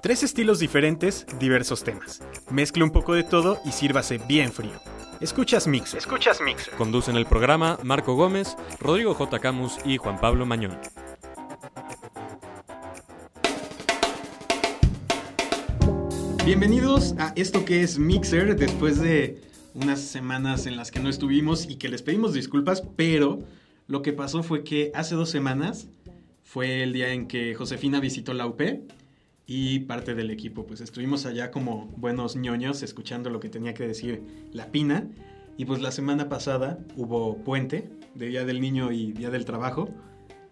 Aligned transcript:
Tres 0.00 0.22
estilos 0.22 0.58
diferentes, 0.58 1.26
diversos 1.38 1.82
temas. 1.82 2.20
Mezcle 2.50 2.84
un 2.84 2.90
poco 2.90 3.14
de 3.14 3.24
todo 3.24 3.60
y 3.64 3.72
sírvase 3.72 4.18
bien 4.18 4.52
frío. 4.52 4.80
Escuchas 5.20 5.66
Mix. 5.66 5.94
Escuchas 5.94 6.40
Mix. 6.40 6.68
Conducen 6.78 7.16
el 7.16 7.26
programa 7.26 7.78
Marco 7.82 8.14
Gómez, 8.14 8.56
Rodrigo 8.78 9.14
J. 9.14 9.38
Camus 9.40 9.78
y 9.84 9.96
Juan 9.96 10.20
Pablo 10.20 10.46
Mañón. 10.46 10.78
Bienvenidos 16.44 17.14
a 17.18 17.32
esto 17.36 17.64
que 17.64 17.82
es 17.82 17.98
Mixer 17.98 18.56
después 18.56 19.00
de 19.00 19.42
unas 19.74 20.00
semanas 20.00 20.66
en 20.66 20.76
las 20.76 20.90
que 20.90 21.00
no 21.00 21.08
estuvimos 21.08 21.68
y 21.68 21.76
que 21.76 21.88
les 21.88 22.02
pedimos 22.02 22.32
disculpas, 22.32 22.82
pero 22.96 23.40
lo 23.86 24.02
que 24.02 24.12
pasó 24.12 24.42
fue 24.42 24.64
que 24.64 24.90
hace 24.94 25.14
dos 25.14 25.30
semanas 25.30 25.88
fue 26.48 26.82
el 26.82 26.94
día 26.94 27.12
en 27.12 27.28
que 27.28 27.54
Josefina 27.54 28.00
visitó 28.00 28.32
la 28.32 28.46
UP 28.46 28.62
y 29.46 29.80
parte 29.80 30.14
del 30.14 30.30
equipo, 30.30 30.66
pues 30.66 30.80
estuvimos 30.80 31.26
allá 31.26 31.50
como 31.50 31.92
buenos 31.98 32.36
ñoños 32.36 32.82
escuchando 32.82 33.28
lo 33.28 33.38
que 33.38 33.50
tenía 33.50 33.74
que 33.74 33.86
decir 33.86 34.22
la 34.50 34.68
Pina 34.68 35.06
y 35.58 35.66
pues 35.66 35.82
la 35.82 35.90
semana 35.90 36.30
pasada 36.30 36.78
hubo 36.96 37.36
puente 37.44 37.90
de 38.14 38.28
Día 38.28 38.46
del 38.46 38.62
Niño 38.62 38.92
y 38.92 39.12
Día 39.12 39.28
del 39.28 39.44
Trabajo 39.44 39.90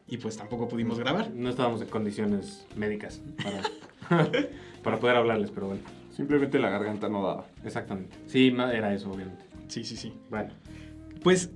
y 0.06 0.18
pues 0.18 0.36
tampoco 0.36 0.68
pudimos 0.68 0.98
grabar. 0.98 1.30
No 1.30 1.48
estábamos 1.48 1.80
en 1.80 1.88
condiciones 1.88 2.66
médicas 2.76 3.22
para, 4.08 4.22
para 4.82 5.00
poder 5.00 5.16
hablarles, 5.16 5.50
pero 5.50 5.68
bueno. 5.68 5.82
Simplemente 6.14 6.58
la 6.58 6.68
garganta 6.68 7.08
no 7.08 7.26
daba. 7.26 7.46
Exactamente. 7.64 8.14
Sí, 8.26 8.48
era 8.48 8.94
eso, 8.94 9.10
obviamente. 9.10 9.46
Sí, 9.68 9.82
sí, 9.82 9.96
sí. 9.96 10.12
Bueno. 10.28 10.50
Pues 11.22 11.50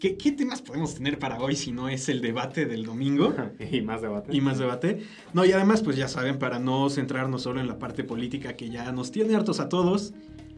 ¿Qué, 0.00 0.32
temas 0.32 0.62
podemos 0.62 0.94
tener 0.94 1.18
para 1.18 1.38
hoy 1.38 1.54
si 1.54 1.72
no 1.72 1.90
es 1.90 2.08
el 2.08 2.22
debate 2.22 2.64
del 2.64 2.84
domingo? 2.84 3.34
y 3.70 3.82
más 3.82 4.00
debate. 4.00 4.34
Y 4.34 4.40
más 4.40 4.58
debate. 4.58 5.02
No, 5.34 5.44
y 5.44 5.52
además, 5.52 5.82
pues 5.82 5.94
ya 5.98 6.08
saben, 6.08 6.38
para 6.38 6.58
no 6.58 6.88
centrarnos 6.88 7.42
solo 7.42 7.60
en 7.60 7.68
la 7.68 7.78
parte 7.78 8.02
política 8.02 8.56
que 8.56 8.70
ya 8.70 8.92
nos 8.92 9.12
tiene 9.12 9.34
hartos 9.34 9.60
a 9.60 9.68
todos, 9.68 10.14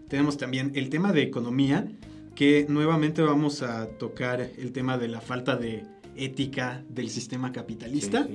tenemos 0.07 0.37
también 0.37 0.71
el 0.77 0.91
tema 0.91 1.13
de 1.13 1.23
economía, 1.23 1.91
que 2.37 2.67
nuevamente 2.69 3.21
vamos 3.21 3.63
a 3.63 3.89
tocar 3.89 4.41
el 4.41 4.71
tema 4.71 4.97
de 4.97 5.09
la 5.09 5.21
falta 5.21 5.57
de 5.57 5.87
ética 6.15 6.85
del 6.89 7.11
sistema 7.11 7.51
capitalista. 7.51 8.29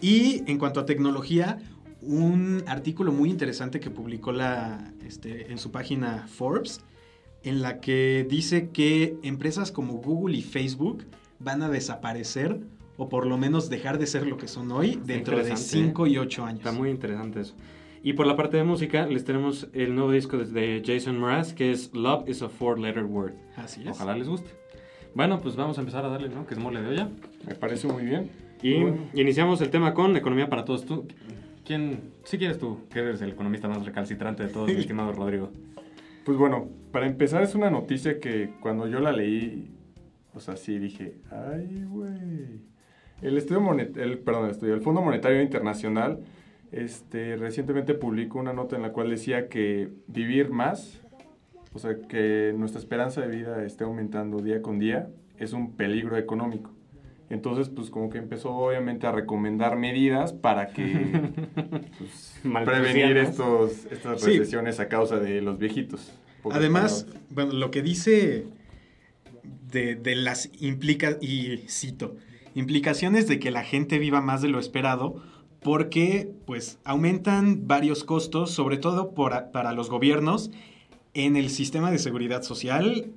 Y 0.00 0.42
en 0.50 0.58
cuanto 0.58 0.80
a 0.80 0.84
tecnología, 0.84 1.58
un 2.02 2.64
artículo 2.66 3.12
muy 3.12 3.30
interesante 3.30 3.78
que 3.78 3.90
publicó 3.90 4.32
la, 4.32 4.92
este, 5.06 5.52
en 5.52 5.58
su 5.58 5.70
página 5.70 6.26
Forbes, 6.26 6.80
en 7.48 7.62
la 7.62 7.80
que 7.80 8.26
dice 8.28 8.68
que 8.70 9.16
empresas 9.22 9.72
como 9.72 9.94
Google 9.94 10.36
y 10.36 10.42
Facebook 10.42 11.04
van 11.38 11.62
a 11.62 11.68
desaparecer 11.68 12.60
o 12.96 13.08
por 13.08 13.26
lo 13.26 13.38
menos 13.38 13.70
dejar 13.70 13.98
de 13.98 14.06
ser 14.06 14.26
lo 14.26 14.36
que 14.36 14.48
son 14.48 14.70
hoy 14.72 15.00
dentro 15.04 15.38
de 15.38 15.56
5 15.56 16.06
y 16.08 16.18
8 16.18 16.44
años. 16.44 16.58
Está 16.60 16.72
muy 16.72 16.90
interesante 16.90 17.40
eso. 17.40 17.54
Y 18.02 18.12
por 18.12 18.26
la 18.26 18.36
parte 18.36 18.56
de 18.56 18.64
música, 18.64 19.06
les 19.06 19.24
tenemos 19.24 19.68
el 19.72 19.94
nuevo 19.94 20.12
disco 20.12 20.36
de 20.36 20.82
Jason 20.84 21.18
Mraz, 21.18 21.52
que 21.52 21.72
es 21.72 21.92
Love 21.94 22.28
is 22.28 22.42
a 22.42 22.48
Four-Letter 22.48 23.04
Word. 23.04 23.32
Así 23.56 23.82
es. 23.82 23.90
Ojalá 23.90 24.16
les 24.16 24.28
guste. 24.28 24.50
Bueno, 25.14 25.40
pues 25.40 25.56
vamos 25.56 25.78
a 25.78 25.80
empezar 25.80 26.04
a 26.04 26.08
darle, 26.08 26.28
¿no? 26.28 26.46
Que 26.46 26.54
es 26.54 26.60
mole 26.60 26.80
de 26.80 26.88
olla. 26.88 27.08
Me 27.46 27.54
parece 27.54 27.88
muy 27.88 28.04
bien. 28.04 28.30
Y 28.62 28.76
iniciamos 29.20 29.60
el 29.60 29.70
tema 29.70 29.94
con 29.94 30.16
Economía 30.16 30.48
para 30.48 30.64
Todos. 30.64 30.84
¿Tú, 30.84 31.06
quién, 31.64 32.12
si 32.24 32.38
quieres 32.38 32.58
tú, 32.58 32.80
que 32.90 33.00
eres 33.00 33.20
el 33.20 33.30
economista 33.30 33.68
más 33.68 33.84
recalcitrante 33.84 34.42
de 34.42 34.48
todos, 34.48 34.68
mi 34.68 34.74
estimado 34.78 35.12
Rodrigo? 35.12 35.50
Pues 36.28 36.36
bueno, 36.36 36.68
para 36.92 37.06
empezar 37.06 37.42
es 37.42 37.54
una 37.54 37.70
noticia 37.70 38.20
que 38.20 38.50
cuando 38.60 38.86
yo 38.86 39.00
la 39.00 39.12
leí, 39.12 39.74
o 40.34 40.40
sea, 40.40 40.56
sí 40.56 40.78
dije, 40.78 41.16
ay, 41.30 41.86
güey. 41.88 42.60
El 43.22 43.38
estudio 43.38 43.72
el, 43.72 44.18
perdón, 44.18 44.44
el, 44.44 44.50
estudio, 44.50 44.74
el 44.74 44.82
Fondo 44.82 45.00
Monetario 45.00 45.40
Internacional 45.40 46.20
este, 46.70 47.36
recientemente 47.36 47.94
publicó 47.94 48.40
una 48.40 48.52
nota 48.52 48.76
en 48.76 48.82
la 48.82 48.92
cual 48.92 49.08
decía 49.08 49.48
que 49.48 49.88
vivir 50.06 50.50
más, 50.50 51.00
o 51.72 51.78
sea, 51.78 51.96
que 51.96 52.52
nuestra 52.54 52.78
esperanza 52.78 53.22
de 53.22 53.34
vida 53.34 53.64
esté 53.64 53.84
aumentando 53.84 54.42
día 54.42 54.60
con 54.60 54.78
día, 54.78 55.08
es 55.38 55.54
un 55.54 55.76
peligro 55.76 56.18
económico. 56.18 56.72
Entonces, 57.30 57.68
pues 57.68 57.90
como 57.90 58.08
que 58.08 58.18
empezó 58.18 58.50
obviamente 58.50 59.06
a 59.06 59.12
recomendar 59.12 59.76
medidas 59.76 60.32
para 60.32 60.68
que 60.68 61.30
pues, 61.98 62.40
prevenir 62.42 63.16
estos, 63.18 63.84
estas 63.90 64.22
recesiones 64.22 64.80
a 64.80 64.88
causa 64.88 65.18
de 65.18 65.42
los 65.42 65.58
viejitos. 65.58 66.12
Además, 66.50 67.06
bueno, 67.30 67.52
lo 67.52 67.70
que 67.70 67.82
dice 67.82 68.46
de, 69.70 70.16
las 70.16 70.50
implica 70.60 71.18
y 71.20 71.58
cito, 71.68 72.16
implicaciones 72.54 73.28
de 73.28 73.38
que 73.38 73.50
la 73.50 73.62
gente 73.62 73.98
viva 73.98 74.20
más 74.20 74.40
de 74.40 74.48
lo 74.48 74.58
esperado 74.58 75.22
porque 75.60 76.30
pues 76.46 76.78
aumentan 76.84 77.66
varios 77.66 78.04
costos, 78.04 78.52
sobre 78.52 78.78
todo 78.78 79.12
para 79.12 79.72
los 79.72 79.90
gobiernos 79.90 80.50
en 81.14 81.36
el 81.36 81.50
sistema 81.50 81.90
de 81.90 81.98
seguridad 81.98 82.42
social, 82.42 83.10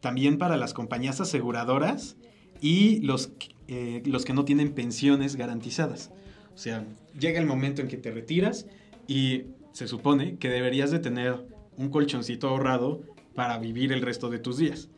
también 0.00 0.38
para 0.38 0.56
las 0.56 0.74
compañías 0.74 1.20
aseguradoras 1.20 2.16
y 2.60 3.00
los 3.00 3.30
eh, 3.68 4.02
los 4.04 4.24
que 4.24 4.32
no 4.32 4.44
tienen 4.44 4.72
pensiones 4.72 5.36
garantizadas. 5.36 6.10
O 6.54 6.58
sea, 6.58 6.84
llega 7.18 7.40
el 7.40 7.46
momento 7.46 7.82
en 7.82 7.88
que 7.88 7.96
te 7.96 8.10
retiras 8.10 8.66
y 9.06 9.44
se 9.72 9.88
supone 9.88 10.36
que 10.36 10.48
deberías 10.48 10.90
de 10.90 10.98
tener 10.98 11.46
un 11.76 11.88
colchoncito 11.90 12.48
ahorrado 12.48 13.02
para 13.34 13.58
vivir 13.58 13.92
el 13.92 14.02
resto 14.02 14.30
de 14.30 14.38
tus 14.38 14.58
días. 14.58 14.88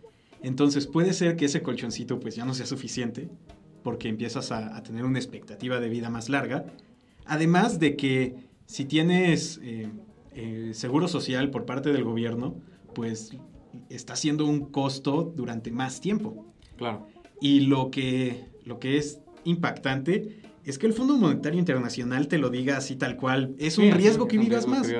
Entonces 0.42 0.86
puede 0.86 1.12
ser 1.12 1.36
que 1.36 1.46
ese 1.46 1.62
colchoncito 1.62 2.20
pues 2.20 2.36
ya 2.36 2.44
no 2.44 2.54
sea 2.54 2.66
suficiente 2.66 3.28
porque 3.82 4.08
empiezas 4.08 4.52
a, 4.52 4.82
tener 4.82 5.04
una 5.04 5.18
expectativa 5.18 5.80
de 5.80 5.88
vida 5.88 6.10
más 6.10 6.28
larga. 6.28 6.66
Además 7.24 7.78
de 7.78 7.96
que 7.96 8.34
si 8.66 8.84
tienes 8.84 9.60
eh, 9.62 9.88
eh, 10.34 10.70
seguro 10.74 11.08
social 11.08 11.50
por 11.50 11.64
parte 11.66 11.92
del 11.92 12.04
gobierno, 12.04 12.56
pues 12.94 13.36
está 13.88 14.16
siendo 14.16 14.44
un 14.44 14.66
costo 14.66 15.32
durante 15.34 15.70
más 15.70 16.00
tiempo. 16.00 16.52
Claro. 16.76 17.06
Y 17.40 17.60
lo 17.60 17.90
que 17.90 18.44
lo 18.66 18.78
que 18.78 18.98
es 18.98 19.20
impactante 19.44 20.42
es 20.64 20.78
que 20.78 20.86
el 20.86 20.92
Fondo 20.92 21.16
Monetario 21.16 21.58
Internacional 21.58 22.28
te 22.28 22.36
lo 22.38 22.50
diga 22.50 22.76
así 22.76 22.96
tal 22.96 23.16
cual. 23.16 23.54
Es 23.58 23.78
un 23.78 23.90
riesgo, 23.92 24.26
que, 24.26 24.36
vivas 24.36 24.66
más. 24.66 24.92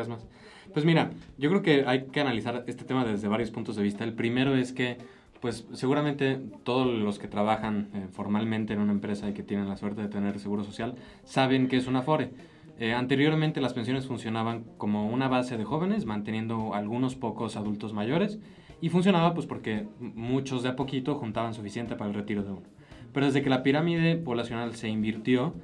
Pues 0.72 0.84
mira, 0.84 1.10
yo 1.36 1.50
creo 1.50 1.62
que 1.62 1.84
hay 1.86 2.04
que 2.06 2.20
analizar 2.20 2.64
este 2.68 2.84
tema 2.84 3.04
desde 3.04 3.26
varios 3.26 3.50
puntos 3.50 3.74
de 3.76 3.82
vista. 3.82 4.04
El 4.04 4.14
primero 4.14 4.54
es 4.54 4.72
que, 4.72 4.98
pues 5.40 5.66
seguramente 5.72 6.40
todos 6.62 6.86
los 6.86 7.18
que 7.18 7.26
trabajan 7.26 7.88
eh, 7.94 8.06
formalmente 8.12 8.74
en 8.74 8.80
una 8.80 8.92
empresa 8.92 9.28
y 9.28 9.32
que 9.32 9.42
tienen 9.42 9.68
la 9.68 9.76
suerte 9.76 10.02
de 10.02 10.08
tener 10.08 10.38
seguro 10.38 10.62
social 10.62 10.94
saben 11.24 11.66
que 11.66 11.76
es 11.76 11.88
una 11.88 12.02
FORE. 12.02 12.30
Eh, 12.78 12.92
anteriormente 12.92 13.60
las 13.60 13.74
pensiones 13.74 14.06
funcionaban 14.06 14.64
como 14.78 15.08
una 15.08 15.26
base 15.28 15.56
de 15.56 15.64
jóvenes, 15.64 16.04
manteniendo 16.04 16.74
algunos 16.74 17.16
pocos 17.16 17.56
adultos 17.56 17.92
mayores, 17.92 18.38
y 18.80 18.90
funcionaba 18.90 19.34
pues 19.34 19.46
porque 19.46 19.88
muchos 19.98 20.62
de 20.62 20.68
a 20.68 20.76
poquito 20.76 21.16
juntaban 21.16 21.54
suficiente 21.54 21.96
para 21.96 22.10
el 22.10 22.14
retiro 22.14 22.44
de 22.44 22.50
uno. 22.50 22.76
Pero 23.16 23.28
desde 23.28 23.40
que 23.40 23.48
la 23.48 23.62
pirámide 23.62 24.16
poblacional 24.16 24.74
se 24.74 24.90
invirtió 24.90 25.54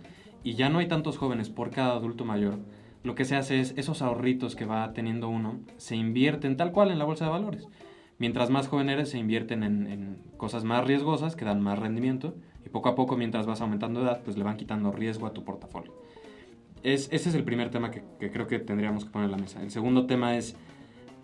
y 0.42 0.54
ya 0.54 0.70
no 0.70 0.78
hay 0.78 0.88
tantos 0.88 1.18
jóvenes 1.18 1.50
por 1.50 1.68
cada 1.68 1.92
adulto 1.92 2.24
mayor, 2.24 2.58
lo 3.04 3.14
que 3.14 3.26
se 3.26 3.36
hace 3.36 3.60
es 3.60 3.74
esos 3.76 4.00
ahorritos 4.00 4.56
que 4.56 4.64
va 4.64 4.94
teniendo 4.94 5.28
uno 5.28 5.60
se 5.76 5.94
invierten 5.94 6.56
tal 6.56 6.72
cual 6.72 6.90
en 6.90 6.98
la 6.98 7.04
bolsa 7.04 7.26
de 7.26 7.30
valores. 7.30 7.68
Mientras 8.16 8.48
más 8.48 8.68
joven 8.68 9.04
se 9.04 9.18
invierten 9.18 9.64
en, 9.64 10.16
cosas 10.38 10.64
más 10.64 10.86
riesgosas 10.86 11.36
que 11.36 11.44
dan 11.44 11.60
más 11.60 11.78
rendimiento 11.78 12.34
y 12.64 12.70
poco 12.70 12.88
a 12.88 12.94
poco, 12.94 13.18
mientras 13.18 13.44
vas 13.44 13.60
aumentando 13.60 14.00
edad, 14.00 14.22
pues 14.24 14.38
le 14.38 14.44
van 14.44 14.56
quitando 14.56 14.90
riesgo 14.90 15.26
a 15.26 15.34
tu 15.34 15.44
portafolio. 15.44 15.92
Es, 16.82 17.10
ese 17.12 17.28
es 17.28 17.34
el 17.34 17.44
primer 17.44 17.68
tema 17.68 17.90
que, 17.90 18.02
que 18.18 18.30
creo 18.30 18.46
que 18.46 18.60
tendríamos 18.60 19.04
que 19.04 19.10
poner 19.10 19.26
en 19.26 19.32
la 19.32 19.36
mesa. 19.36 19.60
El 19.60 19.70
segundo 19.70 20.06
tema 20.06 20.38
es 20.38 20.56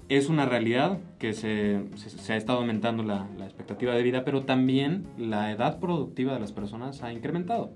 es 0.09 0.29
una 0.29 0.47
realidad 0.47 0.99
que 1.19 1.35
se, 1.35 1.83
ha 2.29 2.37
estado 2.37 2.61
aumentando 2.61 3.03
la, 3.03 3.29
expectativa 3.41 3.95
de 3.95 4.03
vida, 4.03 4.25
pero 4.25 4.43
también 4.43 5.07
la 5.19 5.53
edad 5.53 5.79
productiva 5.81 6.35
de 6.35 6.41
las 6.41 6.53
personas 6.53 7.03
ha 7.03 7.13
incrementado. 7.13 7.73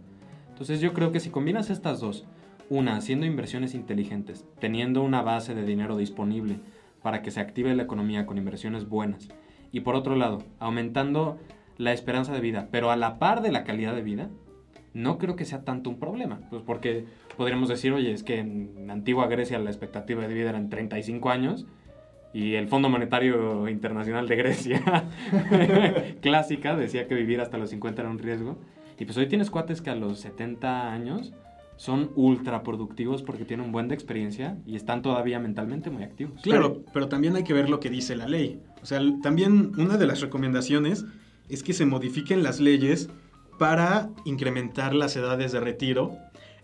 Entonces 0.48 0.80
yo 0.80 0.94
creo 0.94 1.12
que 1.12 1.20
si 1.20 1.30
combinas 1.30 1.70
estas 1.70 2.00
dos, 2.00 2.24
una, 2.70 2.96
haciendo 2.96 3.26
inversiones 3.26 3.74
inteligentes, 3.74 4.46
teniendo 4.60 5.02
una 5.02 5.22
base 5.22 5.54
de 5.54 5.64
dinero 5.64 5.96
disponible 5.96 6.58
para 7.02 7.20
que 7.20 7.30
se 7.30 7.40
active 7.40 7.74
la 7.74 7.82
economía 7.82 8.24
con 8.24 8.38
inversiones 8.38 8.88
buenas, 8.88 9.28
y 9.70 9.80
por 9.80 9.94
otro 9.94 10.16
lado, 10.16 10.42
aumentando 10.58 11.38
la 11.76 11.92
esperanza 11.92 12.32
de 12.32 12.40
vida, 12.40 12.68
pero 12.70 12.90
a 12.90 12.96
la 12.96 13.18
par 13.18 13.42
de 13.42 13.52
la 13.52 13.64
calidad 13.64 13.94
de 13.94 14.02
vida, 14.02 14.30
no 14.94 15.18
creo 15.18 15.36
que 15.36 15.44
sea 15.44 15.64
tanto 15.64 15.90
un 15.90 15.98
problema. 15.98 16.40
Pues 16.50 16.62
porque 16.62 17.06
podríamos 17.36 17.68
decir, 17.68 17.92
oye, 17.92 18.12
es 18.12 18.22
que 18.22 18.38
en 18.38 18.90
antigua 18.90 19.26
Grecia 19.26 19.58
la 19.58 19.70
expectativa 19.70 20.26
de 20.26 20.34
vida 20.34 20.50
eran 20.50 20.68
35 20.68 21.30
años, 21.30 21.66
y 22.32 22.54
el 22.54 22.68
Fondo 22.68 22.88
Monetario 22.88 23.68
Internacional 23.68 24.26
de 24.26 24.36
Grecia, 24.36 25.04
clásica, 26.20 26.76
decía 26.76 27.06
que 27.06 27.14
vivir 27.14 27.40
hasta 27.40 27.58
los 27.58 27.70
50 27.70 28.02
era 28.02 28.10
un 28.10 28.18
riesgo. 28.18 28.58
Y 28.98 29.04
pues 29.04 29.16
hoy 29.18 29.26
tienes 29.26 29.50
cuates 29.50 29.82
que 29.82 29.90
a 29.90 29.96
los 29.96 30.20
70 30.20 30.92
años 30.92 31.32
son 31.76 32.10
ultra 32.14 32.62
productivos 32.62 33.22
porque 33.22 33.44
tienen 33.44 33.66
un 33.66 33.72
buen 33.72 33.88
de 33.88 33.94
experiencia 33.94 34.56
y 34.66 34.76
están 34.76 35.02
todavía 35.02 35.40
mentalmente 35.40 35.90
muy 35.90 36.04
activos. 36.04 36.40
Claro, 36.42 36.84
pero 36.92 37.08
también 37.08 37.34
hay 37.34 37.42
que 37.42 37.54
ver 37.54 37.68
lo 37.68 37.80
que 37.80 37.90
dice 37.90 38.14
la 38.14 38.28
ley. 38.28 38.60
O 38.82 38.86
sea, 38.86 39.00
también 39.22 39.72
una 39.76 39.96
de 39.96 40.06
las 40.06 40.20
recomendaciones 40.20 41.04
es 41.48 41.62
que 41.62 41.72
se 41.72 41.84
modifiquen 41.84 42.42
las 42.42 42.60
leyes 42.60 43.10
para 43.58 44.10
incrementar 44.24 44.94
las 44.94 45.16
edades 45.16 45.52
de 45.52 45.60
retiro 45.60 46.16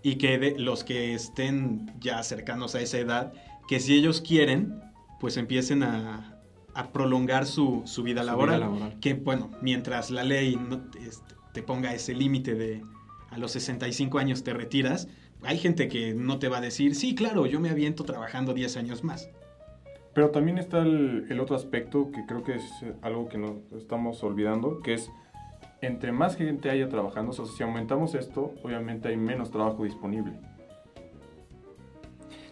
y 0.03 0.17
que 0.17 0.39
de, 0.39 0.59
los 0.59 0.85
que 0.85 1.15
estén 1.15 1.93
ya 2.01 2.23
cercanos 2.23 2.75
a 2.75 2.81
esa 2.81 2.99
edad, 2.99 3.33
que 3.67 3.81
si 3.81 3.95
ellos 3.95 4.21
quieren, 4.21 4.81
pues 5.21 5.37
empiecen 5.37 5.83
a, 5.83 6.39
a 6.75 6.93
prolongar 6.93 7.47
su, 7.47 7.83
su, 7.87 8.03
vida, 8.03 8.23
Su 8.23 8.27
laboral, 8.27 8.61
vida 8.61 8.67
laboral. 8.69 9.01
Que 9.01 9.15
bueno, 9.15 9.51
mientras 9.61 10.11
la 10.11 10.23
ley 10.23 10.57
no, 10.57 10.83
este, 11.01 11.35
te 11.53 11.63
ponga 11.63 11.93
ese 11.93 12.15
límite 12.15 12.55
de 12.55 12.83
a 13.31 13.39
los 13.39 13.53
65 13.53 14.19
años 14.19 14.43
te 14.43 14.55
retiras, 14.55 15.09
hay 15.43 15.59
gente 15.59 15.89
que 15.89 16.15
no 16.15 16.39
te 16.39 16.49
va 16.49 16.59
a 16.59 16.61
decir, 16.61 16.95
sí, 16.95 17.15
claro, 17.15 17.47
yo 17.47 17.61
me 17.61 17.71
aviento 17.71 18.05
trabajando 18.05 18.55
10 18.55 18.77
años 18.79 19.05
más. 19.05 19.29
Pero 20.15 20.31
también 20.31 20.59
está 20.59 20.79
el, 20.79 21.27
el 21.29 21.39
otro 21.41 21.55
aspecto 21.55 22.11
que 22.11 22.25
creo 22.27 22.43
que 22.43 22.55
es 22.55 22.65
algo 23.03 23.29
que 23.29 23.39
nos 23.39 23.57
estamos 23.77 24.23
olvidando, 24.25 24.81
que 24.81 24.95
es 24.95 25.11
entre 25.81 26.13
más 26.13 26.37
gente 26.37 26.71
haya 26.71 26.89
trabajando, 26.89 27.31
o 27.31 27.35
sea, 27.35 27.45
si 27.45 27.63
aumentamos 27.63 28.15
esto, 28.15 28.53
obviamente 28.63 29.09
hay 29.09 29.17
menos 29.17 29.51
trabajo 29.51 29.85
disponible. 29.85 30.33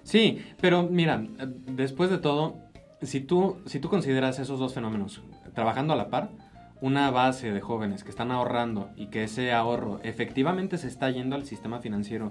Sí, 0.06 0.38
pero 0.61 0.85
mira, 0.85 1.26
después 1.67 2.11
de 2.11 2.19
todo, 2.19 2.58
si 3.03 3.20
tú, 3.20 3.56
si 3.67 3.81
tú 3.81 3.88
consideras 3.88 4.38
esos 4.38 4.61
dos 4.61 4.73
fenómenos, 4.73 5.20
trabajando 5.53 5.93
a 5.93 5.97
la 5.97 6.11
par, 6.11 6.31
una 6.81 7.11
base 7.11 7.50
de 7.50 7.61
jóvenes 7.61 8.05
que 8.05 8.11
están 8.11 8.31
ahorrando 8.31 8.88
y 8.94 9.06
que 9.06 9.25
ese 9.25 9.53
ahorro 9.53 9.99
efectivamente 10.05 10.79
se 10.79 10.87
está 10.87 11.11
yendo 11.11 11.35
al 11.35 11.44
sistema 11.44 11.81
financiero 11.81 12.31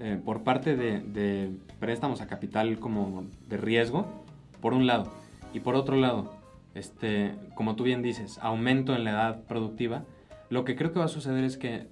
eh, 0.00 0.18
por 0.24 0.42
parte 0.42 0.74
de, 0.74 1.00
de 1.00 1.50
préstamos 1.78 2.22
a 2.22 2.28
capital 2.28 2.78
como 2.78 3.24
de 3.46 3.58
riesgo, 3.58 4.06
por 4.62 4.72
un 4.72 4.86
lado, 4.86 5.12
y 5.52 5.60
por 5.60 5.74
otro 5.74 5.96
lado, 5.96 6.32
este, 6.74 7.34
como 7.54 7.76
tú 7.76 7.84
bien 7.84 8.00
dices, 8.00 8.38
aumento 8.40 8.94
en 8.94 9.04
la 9.04 9.10
edad 9.10 9.42
productiva, 9.42 10.04
lo 10.48 10.64
que 10.64 10.76
creo 10.76 10.94
que 10.94 10.98
va 10.98 11.04
a 11.04 11.08
suceder 11.08 11.44
es 11.44 11.58
que 11.58 11.88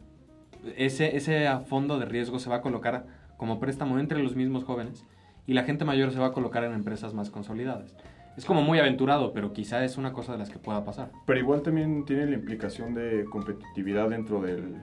ese, 0.78 1.14
ese 1.14 1.46
fondo 1.68 1.98
de 1.98 2.06
riesgo 2.06 2.38
se 2.38 2.48
va 2.48 2.56
a 2.56 2.62
colocar 2.62 3.19
como 3.40 3.58
préstamo 3.58 3.98
entre 3.98 4.22
los 4.22 4.36
mismos 4.36 4.64
jóvenes 4.64 5.06
y 5.46 5.54
la 5.54 5.62
gente 5.62 5.86
mayor 5.86 6.12
se 6.12 6.18
va 6.18 6.26
a 6.26 6.32
colocar 6.32 6.62
en 6.62 6.74
empresas 6.74 7.14
más 7.14 7.30
consolidadas. 7.30 7.96
Es 8.36 8.44
como 8.44 8.60
muy 8.60 8.78
aventurado, 8.78 9.32
pero 9.32 9.54
quizá 9.54 9.82
es 9.82 9.96
una 9.96 10.12
cosa 10.12 10.32
de 10.32 10.38
las 10.38 10.50
que 10.50 10.58
pueda 10.58 10.84
pasar. 10.84 11.10
Pero 11.24 11.40
igual 11.40 11.62
también 11.62 12.04
tiene 12.04 12.26
la 12.26 12.34
implicación 12.34 12.92
de 12.92 13.24
competitividad 13.32 14.10
dentro 14.10 14.42
del, 14.42 14.76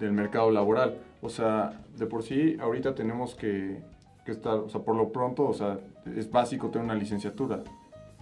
del 0.00 0.12
mercado 0.12 0.50
laboral. 0.50 0.98
O 1.20 1.28
sea, 1.28 1.80
de 1.96 2.06
por 2.06 2.24
sí, 2.24 2.56
ahorita 2.60 2.96
tenemos 2.96 3.36
que, 3.36 3.80
que 4.26 4.32
estar, 4.32 4.54
o 4.54 4.68
sea, 4.68 4.80
por 4.80 4.96
lo 4.96 5.12
pronto, 5.12 5.44
o 5.44 5.54
sea, 5.54 5.78
es 6.16 6.28
básico 6.28 6.70
tener 6.70 6.84
una 6.86 6.96
licenciatura. 6.96 7.62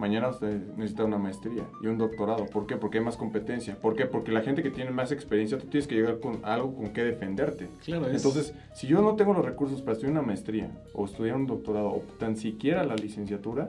Mañana 0.01 0.29
usted 0.31 0.57
necesita 0.79 1.05
una 1.05 1.19
maestría 1.19 1.63
y 1.83 1.87
un 1.87 1.99
doctorado. 1.99 2.47
¿Por 2.47 2.67
qué? 2.67 2.77
Porque 2.77 2.97
hay 2.99 3.05
más 3.05 3.19
competencia. 3.19 3.77
¿Por 3.79 3.95
qué? 3.95 4.07
Porque 4.07 4.33
la 4.33 4.41
gente 4.41 4.63
que 4.63 4.71
tiene 4.71 4.91
más 4.91 5.13
experiencia, 5.13 5.59
tú 5.59 5.67
tienes 5.67 5.87
que 5.87 5.95
llegar 5.95 6.21
con 6.21 6.41
algo 6.43 6.75
con 6.75 6.95
que 6.95 7.05
defenderte. 7.05 7.69
Claro, 7.85 8.07
es- 8.09 8.17
Entonces, 8.17 8.55
si 8.75 8.87
yo 8.87 9.03
no 9.03 9.15
tengo 9.17 9.35
los 9.35 9.45
recursos 9.45 9.83
para 9.83 9.93
estudiar 9.93 10.13
una 10.13 10.23
maestría 10.23 10.71
o 10.95 11.05
estudiar 11.05 11.37
un 11.37 11.47
doctorado 11.47 11.89
o 11.89 12.03
tan 12.19 12.37
siquiera 12.39 12.83
la 12.85 12.97
licenciatura, 12.97 13.69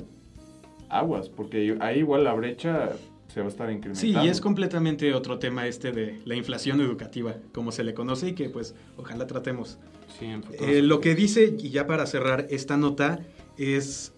aguas, 0.88 1.28
porque 1.28 1.76
ahí 1.82 2.00
igual 2.00 2.24
la 2.24 2.34
brecha 2.34 2.92
se 3.28 3.40
va 3.42 3.48
a 3.48 3.50
estar 3.50 3.68
Sí, 3.70 3.76
incrementando. 3.76 4.26
y 4.26 4.30
es 4.30 4.40
completamente 4.42 5.14
otro 5.14 5.38
tema 5.38 5.68
este 5.68 5.92
de 5.92 6.22
la 6.26 6.36
inflación 6.36 6.80
educativa, 6.80 7.36
como 7.54 7.72
se 7.74 7.84
le 7.84 7.94
conoce 7.94 8.30
y 8.30 8.34
que 8.36 8.50
pues 8.50 8.74
ojalá 8.98 9.28
tratemos. 9.28 9.80
Sí, 10.20 10.26
en 10.26 10.44
futuros- 10.44 10.70
Eh, 10.70 10.82
lo 10.82 11.00
que 11.02 11.14
dice, 11.16 11.56
y 11.58 11.70
ya 11.72 11.88
para 11.88 12.06
cerrar 12.06 12.48
esta 12.50 12.76
nota, 12.78 13.20
es, 13.58 14.14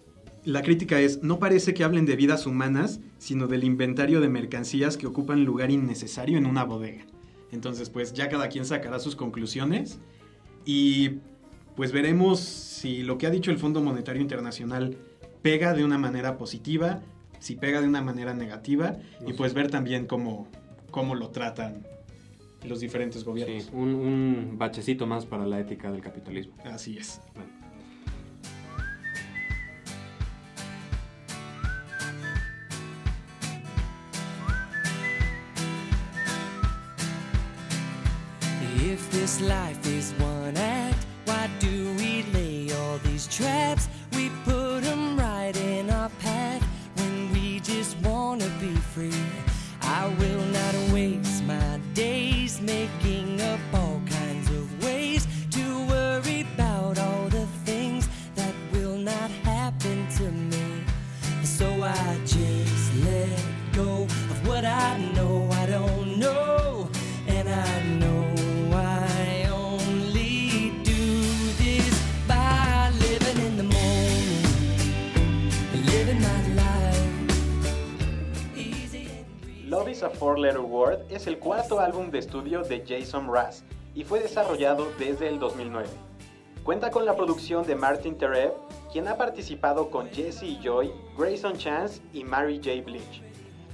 la 0.46 0.62
crítica 0.62 1.00
es, 1.00 1.24
no 1.24 1.40
parece 1.40 1.74
que 1.74 1.84
hablen 1.84 2.06
de 2.06 2.16
vidas 2.16 2.46
humanas, 2.46 3.00
sino 3.18 3.48
del 3.48 3.64
inventario 3.64 4.22
de 4.22 4.30
mercancías 4.30 4.98
que 4.98 5.08
ocupan 5.08 5.46
lugar 5.46 5.72
innecesario 5.72 6.38
en 6.38 6.46
una 6.46 6.64
bodega. 6.64 7.06
Entonces, 7.52 7.90
pues 7.90 8.14
ya 8.14 8.30
cada 8.30 8.50
quien 8.50 8.66
sacará 8.66 9.00
sus 9.00 9.16
conclusiones 9.16 10.00
y 10.66 11.20
pues 11.76 11.92
veremos 11.92 12.40
si 12.40 13.04
lo 13.04 13.18
que 13.18 13.28
ha 13.28 13.30
dicho 13.30 13.52
el 13.52 13.58
Fondo 13.58 13.82
Monetario 13.82 14.22
Internacional 14.22 14.98
pega 15.42 15.74
de 15.74 15.84
una 15.84 15.98
manera 15.98 16.38
positiva, 16.38 17.02
si 17.40 17.56
pega 17.56 17.82
de 17.82 17.88
una 17.88 18.02
manera 18.02 18.34
negativa 18.34 18.98
y 19.26 19.34
pues 19.34 19.54
ver 19.54 19.70
también 19.70 20.08
cómo, 20.08 20.48
cómo 20.92 21.16
lo 21.16 21.30
tratan 21.30 21.86
los 22.64 22.80
diferentes 22.80 23.24
gobiernos. 23.24 23.64
Sí, 23.64 23.70
un, 23.74 23.94
un 23.94 24.58
bachecito 24.58 25.06
más 25.06 25.26
para 25.26 25.46
la 25.46 25.60
ética 25.60 25.92
del 25.92 26.02
capitalismo. 26.02 26.56
Así 26.64 26.98
es. 26.98 27.22
Bueno. 27.36 27.53
This 39.34 39.50
life 39.50 39.88
is 39.88 40.14
one 40.20 40.83
cuarto 81.74 81.80
álbum 81.80 82.12
de 82.12 82.20
estudio 82.20 82.62
de 82.62 82.84
Jason 82.88 83.26
Mraz 83.26 83.64
y 83.96 84.04
fue 84.04 84.20
desarrollado 84.20 84.92
desde 85.00 85.28
el 85.28 85.40
2009. 85.40 85.88
Cuenta 86.64 86.92
con 86.92 87.06
la 87.06 87.16
producción 87.16 87.66
de 87.66 87.76
Martin 87.76 88.16
Terev, 88.16 88.54
quien 88.92 89.08
ha 89.08 89.18
participado 89.18 89.90
con 89.90 90.08
Jesse 90.10 90.44
y 90.44 90.60
Joy, 90.62 90.92
Grayson 91.18 91.58
Chance 91.58 92.02
y 92.14 92.24
Mary 92.24 92.58
J. 92.64 92.84
Blige, 92.86 93.24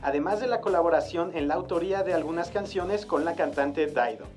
además 0.02 0.40
de 0.40 0.48
la 0.48 0.62
colaboración 0.62 1.36
en 1.36 1.48
la 1.48 1.56
autoría 1.56 2.04
de 2.04 2.14
algunas 2.14 2.52
canciones 2.52 3.06
con 3.06 3.26
la 3.26 3.36
cantante 3.36 3.88
Dido. 3.88 4.28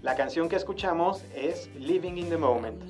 La 0.00 0.14
canción 0.16 0.48
que 0.48 0.56
escuchamos 0.56 1.22
es 1.34 1.68
Living 1.74 2.16
in 2.16 2.30
the 2.30 2.38
Moment. 2.38 2.82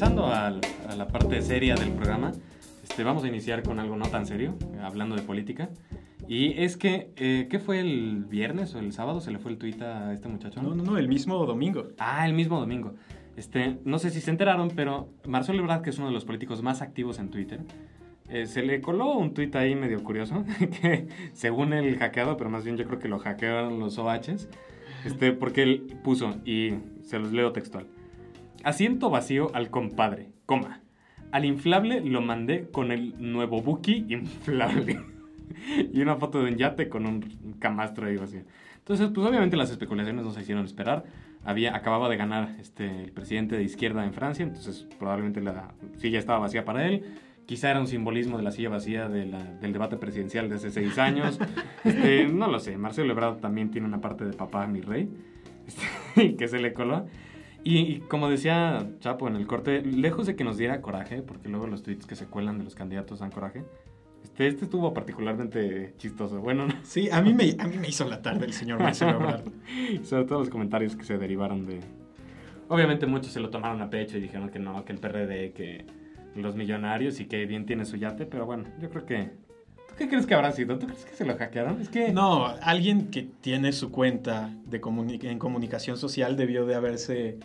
Regresando 0.00 0.26
al- 0.32 0.60
a 0.88 0.96
la 0.96 1.06
parte 1.08 1.42
seria 1.42 1.74
del 1.74 1.90
programa, 1.90 2.32
este, 2.82 3.04
vamos 3.04 3.22
a 3.24 3.28
iniciar 3.28 3.62
con 3.62 3.78
algo 3.78 3.96
no 3.96 4.06
tan 4.06 4.24
serio, 4.24 4.56
eh, 4.74 4.78
hablando 4.82 5.14
de 5.14 5.20
política. 5.20 5.68
Y 6.26 6.54
es 6.62 6.78
que, 6.78 7.10
eh, 7.16 7.48
¿qué 7.50 7.58
fue 7.58 7.80
el 7.80 8.24
viernes 8.24 8.74
o 8.74 8.78
el 8.78 8.92
sábado? 8.94 9.20
¿Se 9.20 9.30
le 9.30 9.38
fue 9.38 9.50
el 9.50 9.58
tuit 9.58 9.82
a 9.82 10.10
este 10.14 10.26
muchacho? 10.28 10.62
No, 10.62 10.74
no, 10.74 10.82
no, 10.84 10.96
el 10.96 11.06
mismo 11.06 11.44
domingo. 11.44 11.88
Ah, 11.98 12.26
el 12.26 12.32
mismo 12.32 12.58
domingo. 12.58 12.94
Este, 13.36 13.76
no 13.84 13.98
sé 13.98 14.08
si 14.08 14.22
se 14.22 14.30
enteraron, 14.30 14.70
pero 14.74 15.10
Marcelo 15.28 15.58
Ebrard, 15.60 15.82
que 15.82 15.90
es 15.90 15.98
uno 15.98 16.06
de 16.06 16.14
los 16.14 16.24
políticos 16.24 16.62
más 16.62 16.80
activos 16.80 17.18
en 17.18 17.28
Twitter, 17.28 17.60
eh, 18.30 18.46
se 18.46 18.62
le 18.62 18.80
coló 18.80 19.12
un 19.18 19.34
tuit 19.34 19.54
ahí 19.54 19.74
medio 19.74 20.02
curioso, 20.02 20.44
que 20.80 21.08
según 21.34 21.74
él 21.74 21.98
hackeado, 21.98 22.38
pero 22.38 22.48
más 22.48 22.64
bien 22.64 22.78
yo 22.78 22.86
creo 22.86 22.98
que 22.98 23.08
lo 23.08 23.18
hackearon 23.18 23.78
los 23.78 23.98
OHs, 23.98 24.48
este, 25.04 25.32
porque 25.32 25.62
él 25.62 25.98
puso, 26.02 26.36
y 26.46 26.72
se 27.02 27.18
los 27.18 27.32
leo 27.32 27.52
textual, 27.52 27.86
asiento 28.64 29.10
vacío 29.10 29.50
al 29.54 29.70
compadre, 29.70 30.30
coma. 30.46 30.80
al 31.32 31.44
inflable 31.44 32.00
lo 32.00 32.20
mandé 32.20 32.68
con 32.70 32.90
el 32.92 33.14
nuevo 33.18 33.62
Buki 33.62 34.06
inflable. 34.08 35.00
y 35.92 36.00
una 36.00 36.16
foto 36.16 36.42
de 36.42 36.50
un 36.52 36.56
yate 36.58 36.88
con 36.88 37.06
un 37.06 37.56
camastro 37.58 38.06
ahí 38.06 38.16
así. 38.22 38.38
Entonces, 38.78 39.10
pues 39.14 39.26
obviamente 39.26 39.56
las 39.56 39.70
especulaciones 39.70 40.24
no 40.24 40.32
se 40.32 40.40
hicieron 40.40 40.64
esperar. 40.64 41.04
Había, 41.44 41.74
acababa 41.76 42.08
de 42.08 42.16
ganar 42.16 42.56
este, 42.60 43.04
el 43.04 43.12
presidente 43.12 43.56
de 43.56 43.62
izquierda 43.62 44.04
en 44.04 44.12
Francia, 44.12 44.42
entonces 44.44 44.86
probablemente 44.98 45.40
la 45.40 45.72
silla 45.96 46.18
estaba 46.18 46.38
vacía 46.40 46.64
para 46.64 46.86
él. 46.86 47.04
Quizá 47.46 47.70
era 47.70 47.80
un 47.80 47.86
simbolismo 47.86 48.36
de 48.36 48.42
la 48.44 48.50
silla 48.52 48.68
vacía 48.68 49.08
de 49.08 49.26
la- 49.26 49.42
del 49.44 49.72
debate 49.72 49.96
presidencial 49.96 50.48
de 50.48 50.56
hace 50.56 50.70
seis 50.70 50.98
años. 50.98 51.38
Este, 51.84 52.26
no 52.28 52.46
lo 52.48 52.58
sé. 52.60 52.76
Marcelo 52.76 53.12
Ebrard 53.12 53.38
también 53.38 53.70
tiene 53.70 53.86
una 53.86 54.00
parte 54.02 54.24
de 54.26 54.34
papá, 54.34 54.66
mi 54.66 54.80
rey, 54.82 55.08
este, 55.66 56.36
que 56.36 56.46
se 56.48 56.58
le 56.58 56.72
coló. 56.74 57.06
Y, 57.62 57.78
y 57.78 58.00
como 58.00 58.28
decía 58.28 58.90
Chapo 59.00 59.28
en 59.28 59.36
el 59.36 59.46
corte, 59.46 59.82
lejos 59.82 60.26
de 60.26 60.36
que 60.36 60.44
nos 60.44 60.56
diera 60.56 60.80
coraje, 60.80 61.22
porque 61.22 61.48
luego 61.48 61.66
los 61.66 61.82
tweets 61.82 62.06
que 62.06 62.16
se 62.16 62.26
cuelan 62.26 62.58
de 62.58 62.64
los 62.64 62.74
candidatos 62.74 63.18
dan 63.18 63.30
coraje, 63.30 63.64
este, 64.22 64.46
este 64.46 64.64
estuvo 64.64 64.92
particularmente 64.92 65.94
chistoso. 65.98 66.40
Bueno, 66.40 66.66
no, 66.66 66.74
Sí, 66.82 67.08
a 67.10 67.20
mí 67.22 67.34
me, 67.34 67.54
a 67.58 67.66
mí 67.66 67.78
me 67.78 67.88
hizo 67.88 68.08
la 68.08 68.22
tarde 68.22 68.46
el 68.46 68.52
señor 68.52 68.80
Marcelo 68.80 69.12
Ebrard. 69.12 69.44
sobre 70.04 70.24
todo 70.24 70.40
los 70.40 70.50
comentarios 70.50 70.96
que 70.96 71.04
se 71.04 71.18
derivaron 71.18 71.66
de... 71.66 71.80
Obviamente 72.68 73.06
muchos 73.06 73.32
se 73.32 73.40
lo 73.40 73.50
tomaron 73.50 73.82
a 73.82 73.90
pecho 73.90 74.16
y 74.16 74.20
dijeron 74.20 74.50
que 74.50 74.58
no, 74.58 74.84
que 74.84 74.92
el 74.92 74.98
PRD, 74.98 75.52
que 75.52 75.86
los 76.36 76.54
millonarios 76.54 77.18
y 77.20 77.26
que 77.26 77.44
bien 77.46 77.66
tiene 77.66 77.84
su 77.84 77.96
yate, 77.96 78.26
pero 78.26 78.46
bueno, 78.46 78.64
yo 78.80 78.90
creo 78.90 79.04
que... 79.04 79.49
¿Tú 80.00 80.04
qué 80.06 80.08
crees 80.08 80.26
que 80.26 80.34
habrá 80.34 80.50
sido? 80.52 80.78
¿Tú 80.78 80.86
crees 80.86 81.04
que 81.04 81.14
se 81.14 81.26
lo 81.26 81.36
hackearon? 81.36 81.78
Es 81.80 81.90
que... 81.90 82.10
No, 82.10 82.46
alguien 82.62 83.10
que 83.10 83.28
tiene 83.42 83.72
su 83.72 83.90
cuenta 83.90 84.50
de 84.64 84.80
comuni- 84.80 85.22
en 85.24 85.38
comunicación 85.38 85.98
social 85.98 86.36
debió 86.38 86.64
de 86.64 86.74
haberse 86.74 87.36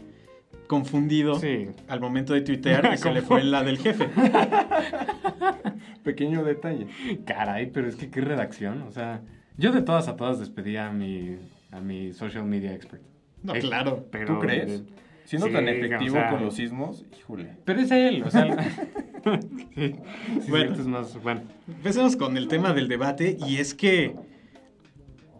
confundido 0.67 1.35
Sí. 1.37 1.67
al 1.89 1.99
momento 1.99 2.33
de 2.33 2.41
tuitear 2.41 2.91
y 2.93 2.97
se 2.97 3.11
le 3.11 3.21
fue 3.21 3.43
la 3.43 3.61
del 3.61 3.77
jefe. 3.77 4.07
Pequeño 6.03 6.43
detalle. 6.43 6.87
Caray, 7.25 7.67
pero 7.71 7.87
es 7.87 7.95
que 7.95 8.09
qué 8.09 8.21
redacción, 8.21 8.83
o 8.83 8.91
sea... 8.91 9.21
Yo 9.57 9.71
de 9.71 9.81
todas 9.81 10.07
a 10.09 10.15
todas 10.17 10.39
despedía 10.39 10.87
a 10.87 10.91
mi, 10.91 11.37
a 11.71 11.79
mi 11.79 12.11
social 12.13 12.43
media 12.45 12.73
expert. 12.73 13.01
No, 13.43 13.55
Eh, 13.55 13.59
claro. 13.59 14.05
Pero, 14.11 14.35
¿Tú 14.35 14.39
crees? 14.39 14.83
Siendo 15.25 15.47
Sí, 15.47 15.53
tan 15.53 15.65
o 15.65 15.69
efectivo 15.69 16.13
sea- 16.15 16.29
con 16.29 16.43
los 16.45 16.55
sismos, 16.55 17.03
híjole. 17.19 17.49
Pero 17.65 17.81
es 17.81 17.91
él, 17.91 18.23
o 18.23 18.29
sea... 18.31 18.45
sí, 19.75 19.93
sí, 20.41 20.49
Bueno. 20.49 20.73
es 20.75 20.85
más... 20.87 21.21
Bueno, 21.21 21.41
Empecemos 21.67 22.15
con 22.15 22.37
el 22.37 22.47
tema 22.47 22.73
del 22.73 22.87
debate 22.87 23.37
y 23.47 23.57
es 23.57 23.73
que 23.73 24.15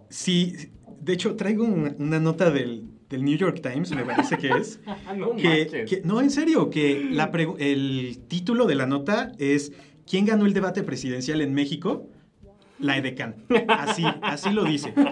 sí, 0.09 0.53
de 0.99 1.13
hecho 1.13 1.35
traigo 1.35 1.63
un- 1.63 1.95
una 1.99 2.19
nota 2.19 2.49
del, 2.51 2.83
del 3.09 3.23
New 3.23 3.37
York 3.37 3.61
Times, 3.61 3.91
me 3.91 4.03
parece 4.05 4.37
que 4.37 4.49
es, 4.49 4.79
no 5.17 5.35
que, 5.35 6.01
no, 6.03 6.21
en 6.21 6.31
serio, 6.31 6.69
que 6.69 7.07
la 7.11 7.31
el 7.59 8.19
título 8.27 8.65
de 8.65 8.75
la 8.75 8.85
nota 8.87 9.31
es 9.37 9.71
¿Quién 10.09 10.25
ganó 10.25 10.45
el 10.45 10.53
debate 10.53 10.83
presidencial 10.83 11.41
en 11.41 11.53
México? 11.55 12.07
La 12.77 12.97
EDECAN. 12.97 13.35
Así, 13.69 14.03
así 14.21 14.49
lo 14.51 14.63
dice. 14.63 14.93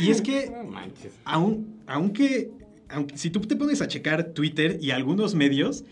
Y 0.00 0.10
es 0.10 0.20
que 0.22 0.50
No 0.50 0.64
manches. 0.64 1.12
aun- 1.24 1.66
aunque, 1.86 2.50
aunque 2.88 3.18
si 3.18 3.30
tú 3.30 3.40
te 3.40 3.56
pones 3.56 3.82
a 3.82 3.88
checar 3.88 4.32
Twitter 4.32 4.78
y 4.80 4.90
algunos 4.90 5.34
medios, 5.34 5.84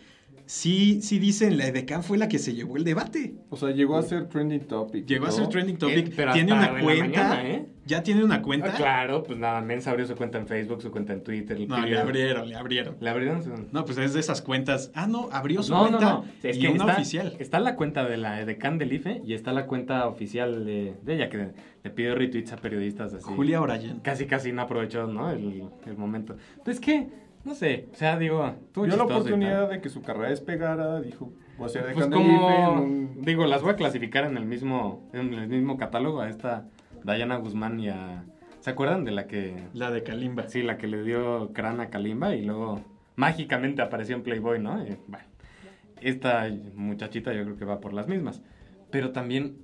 sí, 0.46 1.00
sí 1.02 1.18
dicen 1.18 1.56
la 1.58 1.66
EDECAN 1.66 2.02
fue 2.02 2.18
la 2.18 2.28
que 2.28 2.38
se 2.38 2.54
llevó 2.54 2.76
el 2.76 2.84
debate. 2.84 3.34
O 3.50 3.56
sea, 3.56 3.70
llegó 3.70 3.96
a 3.96 4.02
ser 4.02 4.28
trending 4.28 4.66
topic. 4.66 5.06
Llegó 5.06 5.26
a 5.26 5.30
ser 5.30 5.48
trending 5.48 5.78
topic. 5.78 6.08
Eh, 6.08 6.12
pero 6.16 6.32
tiene 6.32 6.52
una 6.52 6.80
cuenta. 6.80 7.04
mañana, 7.06 7.48
¿eh? 7.48 7.66
Ya 7.86 8.02
tiene 8.02 8.24
una 8.24 8.40
cuenta. 8.40 8.70
Ah, 8.72 8.76
claro, 8.76 9.22
pues 9.24 9.38
nada, 9.38 9.60
Mensa 9.60 9.90
abrió 9.90 10.06
su 10.06 10.14
cuenta 10.16 10.38
en 10.38 10.46
Facebook, 10.46 10.80
su 10.80 10.90
cuenta 10.90 11.12
en 11.12 11.22
Twitter. 11.22 11.56
el 11.58 11.68
No, 11.68 11.78
le 11.84 11.98
abrieron, 11.98 12.48
le 12.48 12.56
abrieron. 12.56 12.96
¿Le 12.98 13.10
abrieron 13.10 13.42
su...? 13.42 13.50
No, 13.72 13.84
pues 13.84 13.98
es 13.98 14.14
de 14.14 14.20
esas 14.20 14.40
cuentas. 14.40 14.90
Ah, 14.94 15.06
no, 15.06 15.28
abrió 15.32 15.62
su 15.62 15.70
No, 15.72 15.84
no, 15.90 15.98
cuenta. 15.98 16.12
no. 16.14 16.24
Es 16.42 16.56
y 16.56 16.60
que 16.60 16.68
una 16.68 16.84
está, 16.84 16.92
oficial. 16.94 17.36
está 17.38 17.60
la 17.60 17.76
cuenta 17.76 18.04
de 18.08 18.16
la 18.16 18.40
edecán 18.40 18.78
del 18.78 18.92
IFE 18.94 19.20
y 19.26 19.34
está 19.34 19.52
la 19.52 19.66
cuenta 19.66 20.06
oficial 20.08 20.64
de, 20.64 20.94
de 21.02 21.14
ella 21.14 21.28
que 21.28 21.50
le 21.82 21.90
pidió 21.90 22.14
retweets 22.14 22.52
a 22.52 22.56
periodistas 22.56 23.12
así. 23.12 23.24
Julia 23.36 23.60
Orayen. 23.60 24.00
Casi, 24.00 24.24
casi 24.24 24.50
no 24.52 24.62
aprovechó, 24.62 25.06
¿no? 25.06 25.30
El, 25.30 25.64
el 25.84 25.96
momento. 25.98 26.36
Pues 26.64 26.80
que, 26.80 27.08
no 27.44 27.54
sé, 27.54 27.88
o 27.92 27.94
sea, 27.94 28.18
digo, 28.18 28.54
tuvo 28.72 28.86
Vio 28.86 28.96
la 28.96 29.04
oportunidad 29.04 29.68
de 29.68 29.80
que 29.80 29.88
su 29.88 30.02
carrera 30.02 30.30
despegara, 30.30 31.00
dijo, 31.00 31.32
voy 31.58 31.66
a 31.66 31.68
ser 31.68 31.86
de 31.86 31.94
Pues 31.94 32.06
como, 32.06 32.74
un... 32.82 33.22
digo, 33.22 33.46
las 33.46 33.62
voy 33.62 33.72
a 33.72 33.76
clasificar 33.76 34.24
en 34.24 34.36
el 34.36 34.46
mismo, 34.46 35.08
en 35.12 35.34
el 35.34 35.48
mismo 35.48 35.76
catálogo 35.76 36.20
a 36.20 36.28
esta 36.28 36.66
Dayana 37.04 37.36
Guzmán 37.36 37.78
y 37.80 37.90
a... 37.90 38.24
¿Se 38.60 38.70
acuerdan 38.70 39.04
de 39.04 39.10
la 39.10 39.26
que... 39.26 39.54
La 39.74 39.90
de 39.90 40.02
Kalimba. 40.02 40.48
Sí, 40.48 40.62
la 40.62 40.78
que 40.78 40.86
le 40.86 41.02
dio 41.02 41.52
crán 41.52 41.80
a 41.80 41.90
Kalimba 41.90 42.34
y 42.34 42.46
luego 42.46 42.80
mágicamente 43.14 43.82
apareció 43.82 44.16
en 44.16 44.22
Playboy, 44.22 44.58
¿no? 44.58 44.82
Y, 44.82 44.96
bueno, 45.06 45.26
esta 46.00 46.48
muchachita 46.74 47.34
yo 47.34 47.44
creo 47.44 47.56
que 47.58 47.66
va 47.66 47.80
por 47.80 47.92
las 47.92 48.08
mismas. 48.08 48.40
Pero 48.90 49.12
también, 49.12 49.58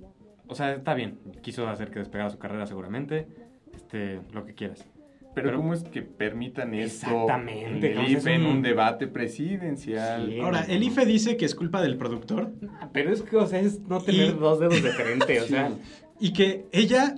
o 0.48 0.54
sea, 0.54 0.74
está 0.74 0.92
bien. 0.92 1.18
Quiso 1.40 1.66
hacer 1.66 1.90
que 1.90 1.98
despegara 1.98 2.28
su 2.28 2.38
carrera 2.38 2.66
seguramente. 2.66 3.26
Este, 3.74 4.20
lo 4.32 4.44
que 4.44 4.54
quieras. 4.54 4.86
Pero, 5.34 5.46
Pero- 5.48 5.56
¿cómo 5.58 5.74
es 5.74 5.84
que 5.84 6.02
permitan 6.02 6.74
esto 6.74 7.06
Exactamente, 7.06 7.68
en, 7.68 7.76
el 7.84 7.84
entonces 7.90 8.16
IFE, 8.18 8.34
en 8.34 8.46
un- 8.46 8.56
un 8.56 8.62
debate 8.62 9.06
presidencial? 9.06 10.26
Sí. 10.28 10.40
Ahora, 10.40 10.64
el 10.68 10.82
IFE 10.82 11.06
dice 11.06 11.36
que 11.36 11.44
es 11.44 11.54
culpa 11.54 11.80
del 11.82 11.96
productor 11.96 12.52
Pero 12.92 13.12
es 13.12 13.22
que, 13.22 13.36
o 13.36 13.46
sea, 13.46 13.60
es 13.60 13.80
no 13.82 14.00
tener 14.00 14.30
Y- 14.30 14.32
dos 14.38 14.58
dedos 14.58 14.82
de 14.82 14.90
frente, 14.90 15.40
o 15.40 15.44
sea... 15.46 15.70
y 16.18 16.32
que 16.32 16.66
ella. 16.72 17.14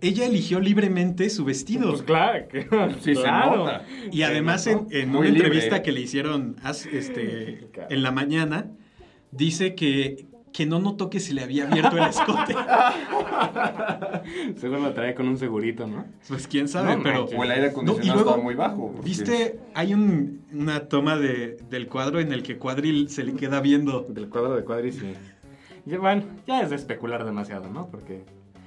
Ella 0.00 0.26
eligió 0.26 0.60
libremente 0.60 1.28
su 1.28 1.44
vestido. 1.44 1.90
Pues 1.90 2.02
claro, 2.02 2.46
que, 2.46 2.62
Sí, 3.00 3.16
se 3.16 3.20
claro. 3.22 3.56
nota. 3.56 3.84
Y 4.12 4.22
además 4.22 4.62
Se 4.62 4.70
en, 4.70 5.10
una 5.10 5.22
libre. 5.24 5.28
entrevista 5.30 5.82
que 5.82 5.90
le 5.90 6.00
hicieron 6.02 6.54
este, 6.92 7.68
en 7.90 8.02
la 8.04 8.12
mañana, 8.12 8.70
dice 9.32 9.74
que, 9.74 10.26
que 10.52 10.66
no 10.66 10.78
notó 10.80 11.10
que 11.10 11.20
se 11.20 11.34
le 11.34 11.42
había 11.42 11.68
abierto 11.68 11.96
el 11.98 12.04
escote. 12.04 12.54
Seguro 14.56 14.80
lo 14.80 14.92
traía 14.92 15.14
con 15.14 15.28
un 15.28 15.38
segurito, 15.38 15.86
¿no? 15.86 16.04
Pues 16.28 16.46
quién 16.46 16.68
sabe, 16.68 16.96
No 16.96 17.02
pero... 17.02 17.24
O 17.26 17.44
el 17.44 17.50
aire 17.50 17.62
No, 17.62 17.68
y 17.68 17.70
acondicionado 17.70 18.14
luego, 18.14 18.30
estaba 18.30 18.42
muy 18.42 18.54
bajo. 18.54 18.92
porque- 18.92 19.08
¿Viste? 19.08 19.60
Hay 19.74 19.94
un- 19.94 20.42
una 20.52 20.88
toma 20.88 21.16
de, 21.16 21.56
del 21.70 21.88
cuadro 21.88 22.20
en 22.20 22.32
el 22.32 22.42
que 22.42 22.58
Cuadril 22.58 23.08
se 23.10 23.24
le 23.24 23.34
queda 23.34 23.60
viendo. 23.60 24.02
Del 24.08 24.28
cuadro 24.28 24.56
de 24.56 24.64
cuadris, 24.64 24.96
sí. 24.96 25.14
Y 25.86 25.96
bueno, 25.96 26.24
ya 26.46 26.60
es 26.60 26.70
de 26.70 26.76
especular 26.76 27.24
demasiado, 27.24 27.68
¿no? 27.70 27.86
Porque, 27.88 28.24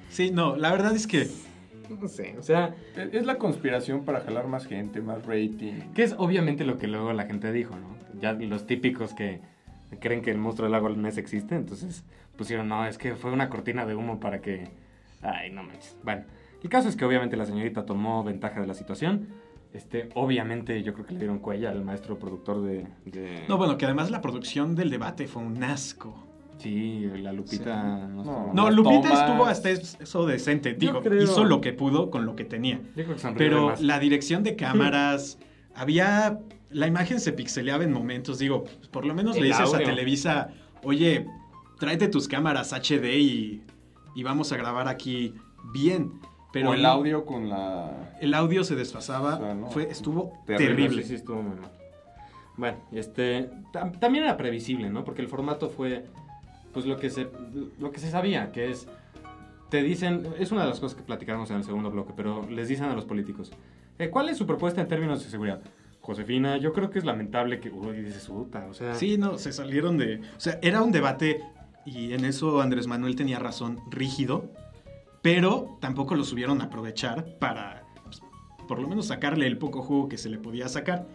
Sí, 0.10 0.32
no, 0.32 0.56
la 0.58 0.72
verdad 0.72 0.94
es 0.96 1.08
que 1.08 1.28
no 1.90 2.08
sé, 2.08 2.36
o 2.40 2.44
sea, 2.44 2.74
es 2.96 3.26
la 3.26 3.38
conspiración 3.38 4.06
para 4.06 4.22
jalar 4.22 4.48
más 4.48 4.66
gente, 4.66 5.02
más 5.02 5.26
rating. 5.26 5.92
que 5.94 6.04
es 6.04 6.16
obviamente 6.18 6.64
lo 6.64 6.78
que 6.78 6.88
luego 6.88 7.12
la 7.14 7.26
gente 7.26 7.52
dijo, 7.52 7.76
¿no? 7.76 7.96
Ya 8.22 8.32
los 8.34 8.66
típicos 8.66 9.14
que 9.14 9.42
creen 10.00 10.22
que 10.22 10.32
el 10.32 10.38
monstruo 10.38 10.66
del 10.66 10.72
lago 10.72 10.90
Ness 10.90 11.18
existe, 11.18 11.56
entonces 11.56 12.04
pusieron, 12.38 12.68
no, 12.68 12.86
es 12.86 12.98
que 12.98 13.16
fue 13.16 13.32
una 13.32 13.50
cortina 13.50 13.86
de 13.86 13.96
humo 13.96 14.20
para 14.20 14.42
que... 14.42 14.70
Ay, 15.22 15.52
no 15.52 15.64
manches. 15.64 15.98
Bueno, 16.04 16.24
el 16.64 16.70
caso 16.70 16.90
es 16.90 16.96
que 16.96 17.06
obviamente 17.06 17.38
la 17.38 17.46
señorita 17.46 17.86
tomó 17.86 18.24
ventaja 18.24 18.60
de 18.62 18.68
la 18.68 18.74
situación. 18.74 19.28
Este, 19.74 20.10
obviamente 20.16 20.82
yo 20.84 20.94
creo 20.94 21.06
que 21.06 21.14
le 21.14 21.20
dieron 21.20 21.40
cuella 21.40 21.70
al 21.70 21.84
maestro 21.84 22.18
productor 22.20 22.62
de... 22.64 22.88
de- 23.06 23.46
No, 23.48 23.58
bueno, 23.58 23.78
que 23.78 23.86
además 23.86 24.12
la 24.12 24.22
producción 24.22 24.76
del 24.76 24.90
debate 24.90 25.28
fue 25.28 25.44
un 25.44 25.64
asco. 25.64 26.28
Sí, 26.58 27.10
la 27.22 27.32
Lupita... 27.32 28.08
Sí. 28.08 28.14
No, 28.24 28.52
No. 28.54 28.70
Lupita 28.70 29.02
tomas. 29.10 29.20
estuvo 29.22 29.46
hasta 29.46 29.70
es- 29.70 29.98
eso 30.00 30.26
decente. 30.26 30.74
Digo, 30.74 31.02
creo. 31.02 31.24
hizo 31.24 31.44
lo 31.46 31.62
que 31.62 31.74
pudo 31.74 32.10
con 32.12 32.26
lo 32.26 32.36
que 32.36 32.44
tenía. 32.46 32.82
Yo 32.96 33.06
creo 33.06 33.16
que 33.16 33.28
Pero 33.38 33.74
la 33.80 33.98
dirección 34.00 34.44
de 34.44 34.56
cámaras, 34.56 35.38
había. 35.76 36.40
La 36.74 36.88
imagen 36.88 37.20
se 37.20 37.34
pixeleaba 37.34 37.84
en 37.84 37.92
momentos. 37.92 38.40
Digo, 38.40 38.64
por 38.92 39.06
lo 39.06 39.14
menos 39.14 39.36
El 39.36 39.44
le 39.44 39.48
dices 39.50 39.74
a. 39.74 39.78
Televisa, 39.78 40.50
oye, 40.84 41.26
tráete 41.80 42.08
tus 42.08 42.28
cámaras 42.28 42.72
HD 42.74 43.06
y, 43.20 43.64
y 44.16 44.24
vamos 44.24 44.52
a 44.52 44.58
grabar 44.58 44.88
aquí 44.88 45.34
bien. 45.74 46.14
Pero 46.54 46.72
o 46.72 46.74
el 46.74 46.82
no, 46.82 46.90
audio 46.90 47.26
con 47.26 47.48
la... 47.50 48.18
el 48.20 48.34
audio 48.34 48.64
se 48.64 48.76
desfasaba. 48.76 49.36
O 49.36 49.40
sea, 49.40 49.54
no. 49.54 49.68
fue, 49.68 49.90
estuvo 49.90 50.34
Terrible. 50.46 50.76
terrible. 50.76 51.02
Sí, 51.04 51.10
sí, 51.10 51.16
estuvo 51.16 51.42
muy 51.42 51.56
mal. 51.60 51.72
Bueno, 52.58 52.78
este 52.92 53.50
tam- 53.72 53.98
también 54.00 54.26
era 54.26 54.36
previsible, 54.36 54.90
¿no? 54.90 55.04
Porque 55.06 55.22
el 55.22 55.28
formato 55.30 55.70
fue 55.70 56.06
pues 56.74 56.86
lo 56.86 56.98
que 56.98 57.10
se 57.10 57.30
lo 57.80 57.92
que 57.92 58.00
se 58.00 58.10
sabía, 58.12 58.52
que 58.52 58.70
es 58.70 58.88
te 59.70 59.82
dicen, 59.82 60.28
es 60.38 60.52
una 60.52 60.64
de 60.64 60.70
las 60.70 60.82
cosas 60.82 60.98
que 60.98 61.04
platicamos 61.04 61.50
en 61.50 61.56
el 61.58 61.64
segundo 61.64 61.90
bloque, 61.90 62.12
pero 62.16 62.46
les 62.50 62.68
dicen 62.68 62.88
a 62.88 62.94
los 62.94 63.06
políticos, 63.06 63.52
eh, 64.00 64.10
¿cuál 64.10 64.28
es 64.28 64.38
su 64.38 64.46
propuesta 64.46 64.82
en 64.82 64.88
términos 64.90 65.24
de 65.24 65.30
seguridad? 65.30 65.62
Josefina, 66.02 66.58
yo 66.58 66.74
creo 66.74 66.90
que 66.90 67.00
es 67.00 67.06
lamentable 67.06 67.60
que 67.60 67.70
uy, 67.70 68.02
dices, 68.02 68.26
puta, 68.26 68.66
o 68.68 68.74
sea, 68.74 68.96
Sí, 68.96 69.18
no, 69.18 69.38
se 69.38 69.54
salieron 69.54 69.98
de. 69.98 70.22
O 70.36 70.40
sea, 70.40 70.60
era 70.62 70.82
un 70.82 70.92
debate, 70.92 71.44
y 71.86 72.14
en 72.14 72.26
eso 72.26 72.62
Andrés 72.62 72.88
Manuel 72.88 73.16
tenía 73.16 73.38
razón, 73.38 73.80
rígido, 73.90 74.52
pero 75.22 75.78
tampoco 75.80 76.16
lo 76.16 76.24
supieron 76.24 76.62
aprovechar 76.62 77.38
para, 77.38 77.84
pues, 78.04 78.22
por 78.68 78.80
lo 78.80 78.88
menos, 78.88 79.08
sacarle 79.08 79.46
el 79.46 79.58
poco 79.60 79.84
jugo 79.84 80.10
que 80.10 80.18
se 80.18 80.30
le 80.30 80.40
podía 80.40 80.68
sacar. 80.68 81.08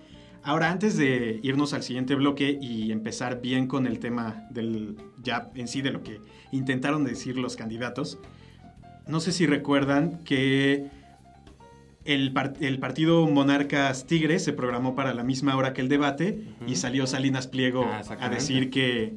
Ahora, 0.44 0.70
antes 0.70 0.96
de 0.96 1.40
irnos 1.42 1.72
al 1.72 1.82
siguiente 1.82 2.14
bloque 2.14 2.56
y 2.60 2.92
empezar 2.92 3.40
bien 3.40 3.66
con 3.66 3.88
el 3.88 3.98
tema 3.98 4.46
del 4.50 4.96
ya 5.20 5.50
en 5.56 5.66
sí 5.66 5.82
de 5.82 5.90
lo 5.90 6.04
que 6.04 6.20
intentaron 6.52 7.04
decir 7.04 7.36
los 7.36 7.56
candidatos, 7.56 8.20
no 9.08 9.18
sé 9.18 9.32
si 9.32 9.46
recuerdan 9.46 10.22
que 10.22 10.88
el, 12.06 12.32
par- 12.32 12.54
el 12.60 12.78
partido 12.78 13.26
Monarcas 13.26 14.06
Tigres 14.06 14.44
se 14.44 14.52
programó 14.52 14.94
para 14.94 15.14
la 15.14 15.22
misma 15.22 15.56
hora 15.56 15.72
que 15.72 15.80
el 15.80 15.88
debate 15.88 16.42
y 16.66 16.76
salió 16.76 17.06
Salinas 17.06 17.46
Pliego 17.46 17.84
Ah, 17.86 18.02
a 18.20 18.28
decir 18.28 18.70
que, 18.70 19.14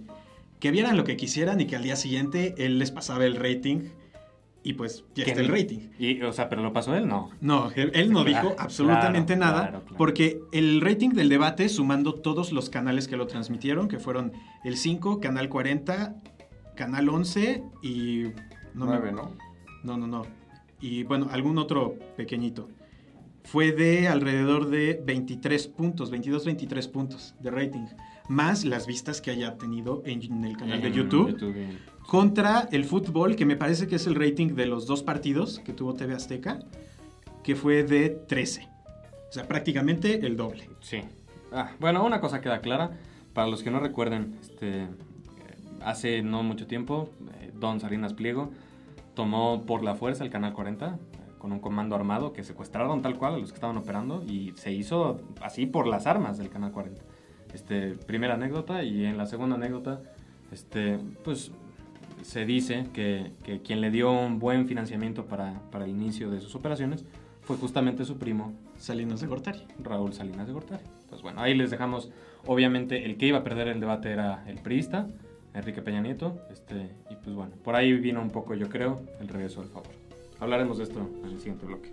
que 0.60 0.72
vieran 0.72 0.98
lo 0.98 1.04
que 1.04 1.16
quisieran 1.18 1.60
y 1.62 1.66
que 1.68 1.76
al 1.76 1.84
día 1.84 1.96
siguiente 1.96 2.56
él 2.58 2.80
les 2.80 2.92
pasaba 2.92 3.26
el 3.26 3.36
rating 3.36 3.90
y 4.62 4.74
pues 4.74 5.06
ya 5.16 5.24
está 5.24 5.40
el 5.40 5.48
rating. 5.48 5.90
Y, 5.98 6.22
o 6.22 6.34
sea, 6.34 6.50
pero 6.50 6.62
lo 6.62 6.74
pasó 6.74 6.94
él, 6.94 7.08
no. 7.08 7.30
No, 7.40 7.72
él, 7.76 7.92
él 7.94 8.12
no 8.12 8.26
Claro, 8.26 8.50
dijo 8.50 8.56
absolutamente 8.60 9.36
claro, 9.38 9.54
nada 9.54 9.62
claro, 9.70 9.80
claro. 9.84 9.98
porque 9.98 10.42
el 10.52 10.82
rating 10.82 11.12
del 11.12 11.30
debate, 11.30 11.70
sumando 11.70 12.14
todos 12.16 12.52
los 12.52 12.70
canales 12.70 13.08
que 13.08 13.16
lo 13.16 13.26
transmitieron, 13.26 13.88
que 13.88 14.00
fueron 14.00 14.34
el 14.66 14.76
5, 14.76 15.22
Canal 15.22 15.48
40, 15.48 16.16
Canal 16.76 17.08
11 17.10 17.64
y... 17.82 18.24
No, 18.74 18.86
me- 18.86 18.92
Nueve, 18.92 19.12
¿no? 19.14 19.32
no, 19.84 19.98
no, 19.98 20.08
no. 20.08 20.22
Y 20.82 21.04
bueno, 21.04 21.28
algún 21.32 21.58
otro 21.58 21.96
pequeñito. 22.18 22.70
Fue 23.52 23.72
de 23.72 24.08
alrededor 24.08 24.70
de 24.70 25.02
23 25.04 25.68
puntos, 25.70 26.12
22, 26.12 26.46
23 26.46 26.88
puntos 26.88 27.34
de 27.40 27.50
rating. 27.50 27.88
Más 28.28 28.64
las 28.64 28.86
vistas 28.86 29.22
que 29.22 29.32
haya 29.32 29.58
tenido 29.58 30.04
en 30.06 30.46
el 30.46 30.56
canal 30.56 30.80
de 30.80 30.92
YouTube. 30.92 31.36
Contra 32.06 32.70
el 32.72 32.86
fútbol, 32.86 33.36
que 33.36 33.48
me 33.48 33.56
parece 33.56 33.88
que 33.88 33.96
es 33.96 34.06
el 34.06 34.14
rating 34.14 34.54
de 34.54 34.68
los 34.68 34.86
dos 34.86 35.02
partidos 35.02 35.58
que 35.66 35.74
tuvo 35.74 35.96
TV 35.96 36.14
Azteca, 36.14 36.60
que 37.44 37.56
fue 37.56 37.84
de 37.84 38.10
13. 38.10 38.68
O 39.30 39.34
sea, 39.34 39.48
prácticamente 39.48 40.24
el 40.28 40.38
doble. 40.38 40.70
Sí. 40.82 41.02
Ah, 41.52 41.72
bueno, 41.80 42.06
una 42.06 42.22
cosa 42.22 42.42
queda 42.42 42.62
clara. 42.62 42.92
Para 43.34 43.48
los 43.48 43.64
que 43.64 43.72
no 43.72 43.80
recuerden, 43.80 44.38
este, 44.42 44.84
eh, 44.84 44.88
hace 45.82 46.22
no 46.22 46.44
mucho 46.44 46.68
tiempo, 46.68 47.10
eh, 47.42 47.52
Don 47.56 47.80
Salinas 47.80 48.14
Pliego 48.14 48.52
tomó 49.16 49.64
por 49.66 49.84
la 49.84 49.96
fuerza 49.96 50.24
el 50.24 50.30
Canal 50.30 50.54
40 50.54 50.88
eh, 50.88 51.19
con 51.40 51.52
un 51.52 51.60
comando 51.60 51.96
armado 51.96 52.34
que 52.34 52.44
secuestraron 52.44 53.02
tal 53.02 53.18
cual 53.18 53.36
a 53.36 53.38
los 53.38 53.50
que 53.50 53.56
estaban 53.56 53.78
operando 53.78 54.24
y 54.28 54.54
se 54.58 54.72
hizo 54.72 55.22
así 55.42 55.66
por 55.66 55.88
las 55.88 56.06
armas 56.06 56.38
del 56.38 56.50
Canal 56.50 56.72
40. 56.72 57.02
Este, 57.54 57.94
primera 57.94 58.36
anécdota 58.36 58.84
y 58.84 59.06
en 59.06 59.18
la 59.18 59.26
segunda 59.26 59.56
anécdota, 59.56 60.02
este, 60.52 61.00
pues 61.24 61.52
se 62.22 62.46
dice 62.46 62.88
que, 62.94 63.32
que 63.44 63.62
quien 63.62 63.82
le 63.82 63.90
dio 63.90 64.12
un 64.12 64.38
buen 64.38 64.68
financiamiento 64.68 65.26
para, 65.26 65.60
para 65.72 65.86
el 65.86 65.92
inicio 65.92 66.30
de 66.30 66.42
sus 66.42 66.54
operaciones 66.56 67.06
fue 67.42 67.58
justamente 67.58 68.06
su 68.06 68.20
primo 68.20 68.54
Salinas 68.78 69.22
de 69.22 69.28
Gortari. 69.28 69.62
Raúl 69.82 70.14
Salinas 70.14 70.46
de 70.46 70.54
Gortari. 70.54 70.84
Entonces, 71.02 71.24
bueno, 71.24 71.42
ahí 71.42 71.56
les 71.56 71.72
dejamos, 71.72 72.12
obviamente, 72.46 73.06
el 73.06 73.18
que 73.18 73.28
iba 73.28 73.40
a 73.40 73.44
perder 73.44 73.70
el 73.70 73.80
debate 73.80 74.12
era 74.12 74.44
el 74.48 74.60
priista, 74.60 75.08
Enrique 75.54 75.82
Peña 75.82 76.02
Nieto, 76.02 76.40
este, 76.52 76.92
y 77.10 77.16
pues 77.16 77.36
bueno, 77.36 77.54
por 77.64 77.76
ahí 77.76 77.92
vino 77.94 78.22
un 78.22 78.30
poco, 78.30 78.54
yo 78.54 78.70
creo, 78.70 79.02
el 79.20 79.28
regreso 79.28 79.62
del 79.62 79.70
favor. 79.70 80.09
Hablaremos 80.40 80.78
de 80.78 80.86
esto 80.86 81.00
en 81.24 81.30
el 81.30 81.40
siguiente 81.40 81.66
bloque. 81.66 81.92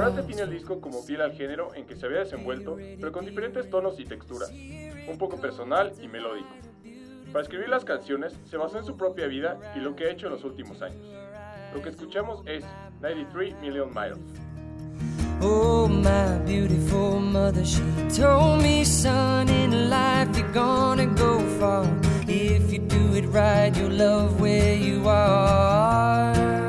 Morat 0.00 0.16
define 0.16 0.42
el 0.42 0.50
disco 0.50 0.80
como 0.80 1.02
fiel 1.02 1.20
al 1.20 1.32
género 1.32 1.74
en 1.74 1.86
que 1.86 1.94
se 1.94 2.06
había 2.06 2.20
desenvuelto, 2.20 2.76
pero 2.98 3.12
con 3.12 3.24
diferentes 3.24 3.68
tonos 3.68 4.00
y 4.00 4.04
texturas, 4.04 4.50
un 5.10 5.18
poco 5.18 5.36
personal 5.36 5.92
y 6.00 6.08
melódico. 6.08 6.48
Para 7.32 7.42
escribir 7.42 7.68
las 7.68 7.84
canciones 7.84 8.38
se 8.44 8.56
basó 8.56 8.78
en 8.78 8.84
su 8.84 8.96
propia 8.96 9.26
vida 9.26 9.58
y 9.76 9.80
lo 9.80 9.94
que 9.94 10.04
ha 10.04 10.10
hecho 10.10 10.26
en 10.26 10.32
los 10.32 10.44
últimos 10.44 10.82
años. 10.82 11.04
Lo 11.74 11.82
que 11.82 11.90
escuchamos 11.90 12.42
es 12.46 12.64
93 13.00 13.54
Million 13.60 13.90
Miles. 13.94 14.18
Oh, 15.42 15.88
my 15.88 16.38
beautiful 16.44 17.18
mother, 17.18 17.64
she 17.64 17.80
told 18.14 18.62
me, 18.62 18.84
son, 18.84 19.48
in 19.48 19.88
life 19.88 20.36
you're 20.36 20.52
gonna 20.52 21.06
go 21.06 21.40
far. 21.58 21.86
If 22.28 22.70
you 22.72 22.80
do 22.80 23.14
it 23.14 23.26
right, 23.26 23.74
you'll 23.74 23.92
love 23.92 24.38
where 24.38 24.74
you 24.74 25.08
are. 25.08 26.59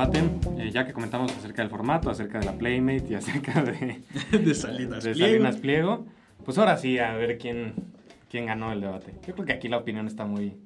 Con 0.00 0.06
la 0.06 0.12
parte 0.12 0.20
del 0.20 0.40
debate, 0.40 0.62
eh, 0.62 0.70
ya 0.70 0.86
que 0.86 0.92
comentamos 0.92 1.32
acerca 1.36 1.62
del 1.62 1.70
formato, 1.70 2.10
acerca 2.10 2.38
de 2.38 2.46
la 2.46 2.52
Playmate 2.52 3.04
y 3.10 3.14
acerca 3.14 3.62
de, 3.62 4.00
de 4.38 4.54
Salinas 4.54 5.04
de 5.04 5.12
Pliego. 5.12 5.32
Salinas 5.32 5.56
Pliego, 5.56 6.06
pues 6.44 6.58
ahora 6.58 6.76
sí, 6.76 6.98
a 6.98 7.14
ver 7.14 7.38
quién, 7.38 7.74
quién 8.30 8.46
ganó 8.46 8.72
el 8.72 8.80
debate. 8.80 9.14
Yo 9.26 9.34
creo 9.34 9.46
que 9.46 9.52
aquí 9.52 9.68
la 9.68 9.78
opinión 9.78 10.06
está 10.06 10.24
muy, 10.24 10.56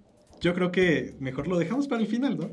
Yo 0.40 0.54
creo 0.54 0.70
que 0.70 1.14
mejor 1.18 1.48
lo 1.48 1.58
dejamos 1.58 1.88
para 1.88 2.00
el 2.00 2.06
final, 2.06 2.38
¿no? 2.38 2.48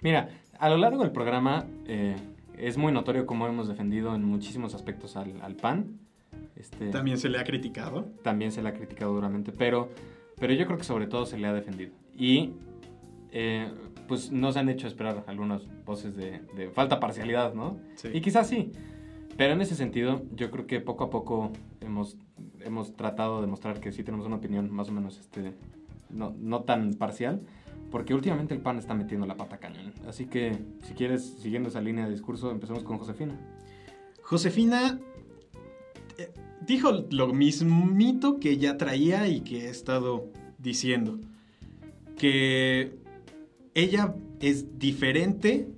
Mira, 0.00 0.30
a 0.58 0.68
lo 0.68 0.78
largo 0.78 1.02
del 1.02 1.12
programa 1.12 1.66
eh, 1.86 2.16
es 2.58 2.76
muy 2.76 2.92
notorio 2.92 3.26
cómo 3.26 3.46
hemos 3.46 3.68
defendido 3.68 4.14
en 4.14 4.24
muchísimos 4.24 4.74
aspectos 4.74 5.16
al, 5.16 5.40
al 5.42 5.54
PAN. 5.54 5.98
Este, 6.56 6.90
También 6.90 7.18
se 7.18 7.28
le 7.28 7.38
ha 7.38 7.44
criticado. 7.44 8.06
también 8.22 8.52
se 8.52 8.62
le 8.62 8.68
ha 8.68 8.74
criticado 8.74 9.12
duramente, 9.12 9.52
pero, 9.52 9.90
pero 10.38 10.52
yo 10.54 10.66
creo 10.66 10.78
que 10.78 10.84
sobre 10.84 11.06
todo 11.06 11.26
se 11.26 11.38
le 11.38 11.46
ha 11.46 11.52
defendido. 11.52 11.92
Y 12.16 12.52
eh, 13.32 13.70
pues 14.10 14.32
nos 14.32 14.56
han 14.56 14.68
hecho 14.68 14.88
esperar 14.88 15.22
algunas 15.28 15.62
voces 15.84 16.16
de, 16.16 16.40
de 16.56 16.68
falta 16.70 16.98
parcialidad, 16.98 17.54
¿no? 17.54 17.78
Sí. 17.94 18.08
Y 18.12 18.20
quizás 18.20 18.48
sí. 18.48 18.72
Pero 19.36 19.52
en 19.52 19.60
ese 19.60 19.76
sentido, 19.76 20.24
yo 20.34 20.50
creo 20.50 20.66
que 20.66 20.80
poco 20.80 21.04
a 21.04 21.10
poco 21.10 21.52
hemos, 21.80 22.16
hemos 22.58 22.96
tratado 22.96 23.40
de 23.40 23.46
mostrar 23.46 23.78
que 23.78 23.92
sí 23.92 24.02
tenemos 24.02 24.26
una 24.26 24.34
opinión 24.34 24.68
más 24.72 24.88
o 24.88 24.92
menos 24.92 25.20
este, 25.20 25.54
no, 26.10 26.34
no 26.40 26.64
tan 26.64 26.94
parcial. 26.94 27.40
Porque 27.92 28.12
últimamente 28.12 28.52
el 28.52 28.60
PAN 28.60 28.78
está 28.78 28.94
metiendo 28.94 29.28
la 29.28 29.36
pata 29.36 29.58
cañón. 29.58 29.92
Así 30.08 30.26
que, 30.26 30.58
si 30.82 30.94
quieres, 30.94 31.36
siguiendo 31.38 31.68
esa 31.68 31.80
línea 31.80 32.06
de 32.06 32.10
discurso, 32.10 32.50
empecemos 32.50 32.82
con 32.82 32.98
Josefina. 32.98 33.38
Josefina 34.24 34.98
eh, 36.18 36.32
dijo 36.66 36.90
lo 37.12 37.28
mismito 37.28 38.40
que 38.40 38.58
ya 38.58 38.76
traía 38.76 39.28
y 39.28 39.42
que 39.42 39.66
he 39.66 39.68
estado 39.68 40.26
diciendo. 40.58 41.20
Que 42.18 42.98
ella 43.74 44.14
es 44.40 44.78
diferente 44.78 45.68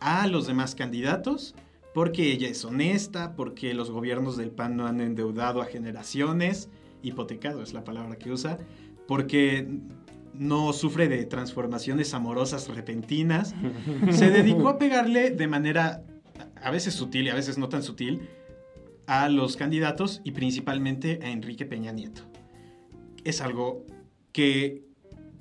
a 0.00 0.26
los 0.26 0.46
demás 0.46 0.74
candidatos 0.74 1.54
porque 1.94 2.30
ella 2.30 2.48
es 2.48 2.64
honesta, 2.64 3.34
porque 3.34 3.74
los 3.74 3.90
gobiernos 3.90 4.36
del 4.36 4.50
PAN 4.50 4.76
no 4.76 4.86
han 4.86 5.00
endeudado 5.00 5.62
a 5.62 5.66
generaciones, 5.66 6.68
hipotecado 7.02 7.62
es 7.62 7.72
la 7.72 7.84
palabra 7.84 8.16
que 8.16 8.30
usa, 8.30 8.58
porque 9.06 9.66
no 10.34 10.72
sufre 10.72 11.08
de 11.08 11.24
transformaciones 11.24 12.14
amorosas 12.14 12.68
repentinas. 12.68 13.54
Se 14.12 14.30
dedicó 14.30 14.68
a 14.68 14.78
pegarle 14.78 15.30
de 15.30 15.48
manera 15.48 16.04
a 16.62 16.70
veces 16.70 16.94
sutil 16.94 17.26
y 17.26 17.30
a 17.30 17.34
veces 17.34 17.58
no 17.58 17.68
tan 17.68 17.82
sutil 17.82 18.28
a 19.06 19.28
los 19.28 19.56
candidatos 19.56 20.20
y 20.22 20.32
principalmente 20.32 21.18
a 21.22 21.30
Enrique 21.30 21.64
Peña 21.64 21.92
Nieto. 21.92 22.22
Es 23.24 23.40
algo 23.40 23.84
que, 24.32 24.84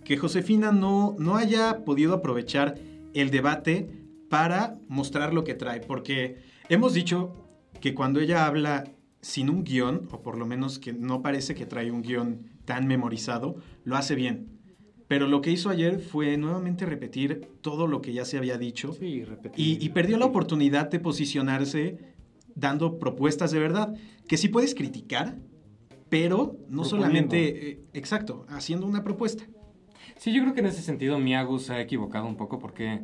que 0.08 0.15
Josefina 0.15 0.72
no, 0.72 1.17
no 1.20 1.36
haya 1.36 1.84
podido 1.84 2.13
aprovechar 2.13 2.76
el 3.13 3.30
debate 3.30 3.89
para 4.30 4.80
mostrar 4.88 5.34
lo 5.34 5.43
que 5.43 5.54
trae, 5.54 5.82
porque 5.82 6.38
hemos 6.70 6.93
dicho 6.93 7.34
que 7.82 7.93
cuando 7.93 8.22
ella 8.22 8.46
habla 8.46 8.86
sin 9.20 9.50
un 9.50 9.65
guion, 9.65 10.08
o 10.12 10.22
por 10.22 10.38
lo 10.38 10.46
menos 10.46 10.80
que 10.80 10.93
no 10.93 11.22
parece 11.22 11.56
que 11.56 11.65
trae 11.65 11.91
un 11.91 12.04
guion 12.04 12.43
tan 12.63 12.88
memorizado, 12.88 13.58
lo 13.84 13.98
hace 13.98 14.15
bien. 14.15 14.48
Pero 15.10 15.28
lo 15.28 15.41
que 15.41 15.52
hizo 15.52 15.70
ayer 15.70 16.00
fue 16.00 16.38
nuevamente 16.38 16.86
repetir 16.86 17.50
todo 17.60 17.86
lo 17.86 18.02
que 18.02 18.13
ya 18.13 18.24
se 18.24 18.38
había 18.38 18.58
dicho 18.58 18.93
Sí, 18.93 19.26
repetir. 19.26 19.60
y, 19.82 19.86
y 19.86 19.89
perdió 19.89 20.17
la 20.17 20.26
oportunidad 20.28 20.89
de 20.89 21.02
posicionarse 21.02 21.98
dando 22.56 22.98
propuestas 22.98 23.52
de 23.52 23.60
verdad, 23.60 23.93
que 24.26 24.38
sí 24.38 24.48
puedes 24.48 24.74
criticar, 24.74 25.38
pero 26.08 26.38
no 26.70 26.84
Proponiendo. 26.84 26.86
solamente, 26.89 27.70
eh, 27.72 27.80
exacto, 27.93 28.46
haciendo 28.48 28.86
una 28.88 29.04
propuesta. 29.04 29.43
Sí, 30.15 30.32
yo 30.34 30.41
creo 30.41 30.54
que 30.54 30.62
en 30.62 30.67
ese 30.67 30.82
sentido 30.82 31.20
Miyagu 31.20 31.60
se 31.60 31.74
ha 31.74 31.82
equivocado 31.82 32.26
un 32.28 32.36
poco 32.36 32.60
porque, 32.60 33.02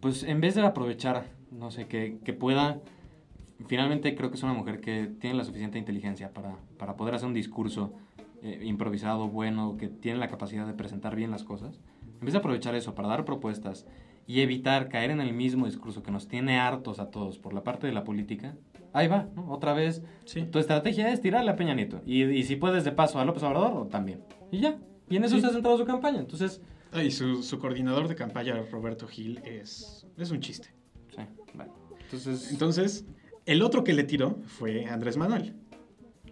pues, 0.00 0.22
en 0.22 0.40
vez 0.40 0.54
de 0.54 0.62
aprovechar, 0.62 1.26
no 1.50 1.70
sé, 1.70 1.86
que, 1.86 2.18
que 2.24 2.32
pueda... 2.32 2.80
Finalmente 3.66 4.14
creo 4.14 4.30
que 4.30 4.36
es 4.36 4.42
una 4.42 4.54
mujer 4.54 4.80
que 4.80 5.06
tiene 5.20 5.36
la 5.36 5.44
suficiente 5.44 5.78
inteligencia 5.78 6.32
para, 6.32 6.56
para 6.78 6.96
poder 6.96 7.14
hacer 7.14 7.28
un 7.28 7.34
discurso 7.34 7.92
eh, 8.42 8.62
improvisado, 8.64 9.28
bueno, 9.28 9.76
que 9.76 9.88
tiene 9.88 10.18
la 10.18 10.28
capacidad 10.28 10.66
de 10.66 10.72
presentar 10.72 11.14
bien 11.14 11.30
las 11.30 11.44
cosas. 11.44 11.78
En 12.20 12.24
vez 12.24 12.32
de 12.32 12.38
aprovechar 12.38 12.74
eso 12.74 12.94
para 12.94 13.08
dar 13.08 13.26
propuestas 13.26 13.86
y 14.26 14.40
evitar 14.40 14.88
caer 14.88 15.10
en 15.10 15.20
el 15.20 15.34
mismo 15.34 15.66
discurso 15.66 16.02
que 16.02 16.10
nos 16.10 16.26
tiene 16.26 16.58
hartos 16.58 17.00
a 17.00 17.10
todos 17.10 17.38
por 17.38 17.52
la 17.52 17.62
parte 17.62 17.86
de 17.86 17.92
la 17.92 18.02
política, 18.04 18.54
ahí 18.94 19.08
va, 19.08 19.28
¿no? 19.36 19.50
Otra 19.50 19.74
vez, 19.74 20.02
Sí. 20.24 20.42
tu 20.44 20.58
estrategia 20.58 21.12
es 21.12 21.20
tirarle 21.20 21.50
a 21.50 21.56
Peña 21.56 21.74
Nieto. 21.74 22.00
Y, 22.06 22.22
y 22.24 22.44
si 22.44 22.56
puedes 22.56 22.84
de 22.84 22.92
paso 22.92 23.18
a 23.20 23.24
López 23.26 23.42
Obrador, 23.42 23.88
también. 23.90 24.20
Y 24.50 24.60
ya. 24.60 24.78
Y 25.10 25.16
en 25.16 25.24
eso 25.24 25.34
Sí. 25.34 25.40
se 25.42 25.48
ha 25.48 25.50
centrado 25.50 25.76
su 25.76 25.84
campaña. 25.84 26.20
Entonces, 26.20 26.62
Ah, 26.92 27.04
Y 27.04 27.12
su, 27.12 27.42
su 27.44 27.58
coordinador 27.60 28.08
de 28.08 28.16
campaña, 28.16 28.54
Roberto 28.72 29.06
Gil, 29.06 29.40
es, 29.44 30.06
es 30.16 30.30
un 30.32 30.40
chiste. 30.40 30.70
Sí, 31.14 31.22
bueno. 31.54 31.72
Entonces, 32.00 32.50
Entonces, 32.50 33.04
el 33.46 33.62
otro 33.62 33.84
que 33.84 33.92
le 33.92 34.02
tiró 34.02 34.38
fue 34.46 34.86
Andrés 34.86 35.16
Manuel. 35.16 35.54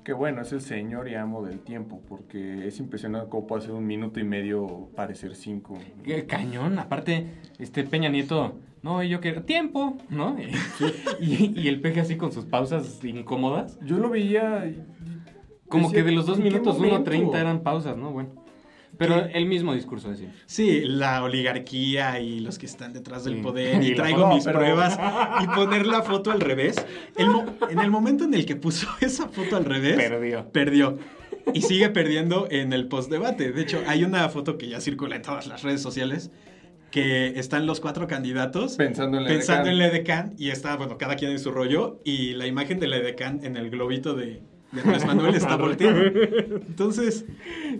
Que 0.02 0.12
bueno, 0.12 0.42
es 0.42 0.50
el 0.52 0.60
señor 0.60 1.08
y 1.08 1.14
amo 1.14 1.44
del 1.44 1.60
tiempo, 1.60 2.02
porque 2.08 2.66
es 2.66 2.80
impresionante 2.80 3.28
cómo 3.30 3.46
puede 3.46 3.62
hacer 3.62 3.74
un 3.74 3.86
minuto 3.86 4.18
y 4.18 4.24
medio 4.24 4.90
parecer 4.96 5.36
cinco. 5.36 5.78
qué 6.02 6.26
cañón. 6.26 6.78
Aparte, 6.80 7.34
este 7.60 7.84
Peña 7.84 8.08
Nieto, 8.08 8.58
no, 8.82 9.00
yo 9.04 9.20
quiero 9.20 9.42
tiempo, 9.44 9.96
¿no? 10.10 10.36
Y, 11.20 11.60
y 11.60 11.68
el 11.68 11.80
peje 11.80 12.00
así 12.00 12.16
con 12.16 12.32
sus 12.32 12.46
pausas 12.46 13.04
incómodas. 13.04 13.78
Yo 13.84 13.98
lo 13.98 14.08
veía... 14.10 14.66
y- 14.66 14.82
Como 15.68 15.84
decía, 15.88 16.00
que 16.02 16.08
de 16.08 16.12
los 16.16 16.26
dos 16.26 16.38
¿en 16.38 16.44
qué 16.44 16.50
minutos, 16.50 16.78
momento? 16.80 17.10
1.30 17.12 17.36
eran 17.40 17.62
pausas, 17.62 17.96
¿no? 17.96 18.10
Bueno. 18.10 18.30
Pero 18.98 19.26
el 19.32 19.46
mismo 19.46 19.74
discurso 19.74 20.10
de 20.10 20.16
siempre. 20.16 20.38
Sí, 20.46 20.80
la 20.84 21.22
oligarquía 21.22 22.20
y 22.20 22.40
los 22.40 22.58
que 22.58 22.66
están 22.66 22.92
detrás 22.92 23.24
del 23.24 23.36
Sí. 23.36 23.40
poder 23.42 23.82
y 23.82 23.92
Y 23.92 23.94
traigo 23.94 24.22
foto, 24.24 24.34
mis 24.34 24.44
pero- 24.44 24.58
pruebas 24.58 24.98
y 25.42 25.46
poner 25.48 25.86
la 25.86 26.02
foto 26.02 26.30
al 26.32 26.40
revés. 26.40 26.84
El 27.16 27.28
en 27.70 27.78
el 27.78 27.90
momento 27.90 28.24
en 28.24 28.34
el 28.34 28.44
que 28.44 28.56
puso 28.56 28.88
esa 29.00 29.28
foto 29.28 29.56
al 29.56 29.64
revés, 29.64 29.96
Perdió. 29.96 30.50
perdió. 30.52 30.98
Y 31.54 31.62
sigue 31.62 31.88
perdiendo 31.88 32.46
en 32.50 32.72
el 32.74 32.88
postdebate. 32.88 33.52
De 33.52 33.62
hecho, 33.62 33.80
hay 33.86 34.04
una 34.04 34.28
foto 34.28 34.58
que 34.58 34.68
ya 34.68 34.80
circula 34.80 35.16
en 35.16 35.22
todas 35.22 35.46
las 35.46 35.62
redes 35.62 35.80
sociales 35.80 36.30
que 36.90 37.38
están 37.38 37.66
los 37.66 37.80
cuatro 37.80 38.06
candidatos 38.06 38.76
Pensando 38.76 39.18
en 39.18 39.24
la 39.24 39.28
pensando 39.28 39.68
en 39.68 39.78
la 39.78 39.86
edecán 39.88 40.34
y 40.38 40.48
está, 40.50 40.76
bueno, 40.76 40.96
cada 40.96 41.16
quien 41.16 41.30
en 41.30 41.38
su 41.38 41.50
rollo 41.50 42.00
y 42.02 42.32
la 42.32 42.46
imagen 42.46 42.80
de 42.80 42.86
la 42.86 42.96
edecán 42.96 43.40
en 43.44 43.56
el 43.58 43.68
globito 43.70 44.14
de, 44.14 44.42
Andrés 44.72 45.06
Manuel 45.06 45.34
está 45.34 45.56
volteado. 45.56 45.98
Entonces, 46.02 47.24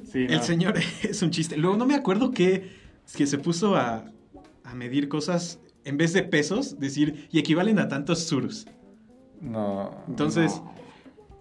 Sí, 0.04 0.26
el 0.28 0.40
señor 0.42 0.74
es 1.02 1.22
un 1.22 1.30
chiste. 1.30 1.56
Luego 1.56 1.76
no 1.76 1.86
me 1.86 1.94
acuerdo 1.94 2.30
que, 2.30 2.70
que 3.16 3.26
se 3.26 3.38
puso 3.38 3.76
a, 3.76 4.04
a 4.64 4.74
medir 4.74 5.08
cosas 5.08 5.60
en 5.84 5.96
vez 5.96 6.12
de 6.12 6.22
pesos, 6.22 6.78
decir, 6.78 7.28
y 7.30 7.38
equivalen 7.38 7.78
a 7.78 7.88
tantos 7.88 8.24
surus. 8.26 8.66
No. 9.40 9.90
Entonces, 10.08 10.60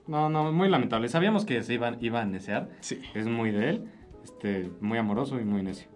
No, 0.08 0.30
no, 0.30 0.52
muy 0.54 0.70
lamentable. 0.70 1.10
Sabíamos 1.10 1.44
que 1.46 1.62
se 1.64 1.74
iba, 1.74 1.96
iba 2.00 2.22
a 2.22 2.26
necear. 2.26 2.70
sí. 2.82 3.00
Es 3.14 3.26
muy 3.28 3.52
de 3.52 3.70
él. 3.70 3.86
Este, 4.24 4.70
muy 4.82 4.98
amoroso 4.98 5.40
y 5.40 5.44
muy 5.46 5.64
necio. 5.64 5.88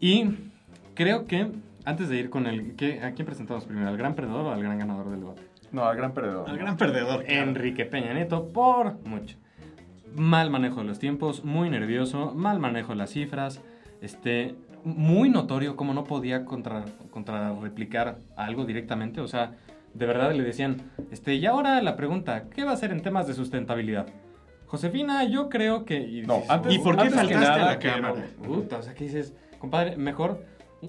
Y 0.00 0.30
creo 0.94 1.26
que, 1.26 1.50
antes 1.84 2.08
de 2.08 2.16
ir 2.18 2.30
con 2.30 2.46
el... 2.46 2.74
¿qué- 2.76 3.00
¿A 3.02 3.12
quién 3.12 3.26
presentamos 3.26 3.64
primero? 3.64 3.88
¿Al 3.88 3.96
gran 3.96 4.14
perdedor 4.14 4.46
o 4.46 4.52
al 4.52 4.62
gran 4.62 4.78
ganador 4.78 5.10
del 5.10 5.20
debate? 5.20 5.42
No, 5.76 5.84
al 5.84 5.94
gran 5.94 6.12
perdedor. 6.14 6.48
Al 6.48 6.56
gran 6.56 6.78
perdedor. 6.78 7.22
claro. 7.22 7.42
Enrique 7.42 7.84
Peña 7.84 8.14
Nieto 8.14 8.48
por 8.48 8.94
mucho. 9.06 9.36
Mal 10.14 10.48
manejo 10.48 10.80
de 10.80 10.86
los 10.86 10.98
tiempos, 10.98 11.44
muy 11.44 11.68
nervioso, 11.68 12.32
mal 12.34 12.58
manejo 12.58 12.92
de 12.92 12.96
las 12.96 13.10
cifras, 13.10 13.60
este, 14.00 14.54
muy 14.84 15.28
notorio 15.28 15.76
como 15.76 15.92
no 15.92 16.04
podía 16.04 16.46
contra, 16.46 16.86
contrarreplicar 17.10 18.16
algo 18.36 18.64
directamente, 18.64 19.20
o 19.20 19.28
sea, 19.28 19.52
de 19.92 20.06
verdad 20.06 20.32
le 20.32 20.42
decían, 20.44 20.78
este, 21.10 21.34
y 21.34 21.44
ahora 21.44 21.82
la 21.82 21.94
pregunta, 21.94 22.44
¿qué 22.54 22.64
va 22.64 22.70
a 22.70 22.74
hacer 22.74 22.90
en 22.90 23.02
temas 23.02 23.26
de 23.26 23.34
sustentabilidad? 23.34 24.06
Josefina, 24.68 25.24
yo 25.24 25.50
creo 25.50 25.84
que... 25.84 25.98
y 25.98 26.22
No, 26.22 26.36
dices, 26.36 26.50
antes, 26.50 26.74
¿Y 26.74 26.78
por 26.78 26.96
qué 26.96 27.02
antes 27.02 27.20
que 27.20 27.34
faltaste 27.34 27.60
a 27.60 27.66
la 27.66 27.78
que 27.78 27.88
cámara? 27.88 28.26
Puta, 28.42 28.78
o 28.78 28.82
sea, 28.82 28.94
que 28.94 29.04
dices, 29.04 29.34
compadre, 29.58 29.98
mejor 29.98 30.42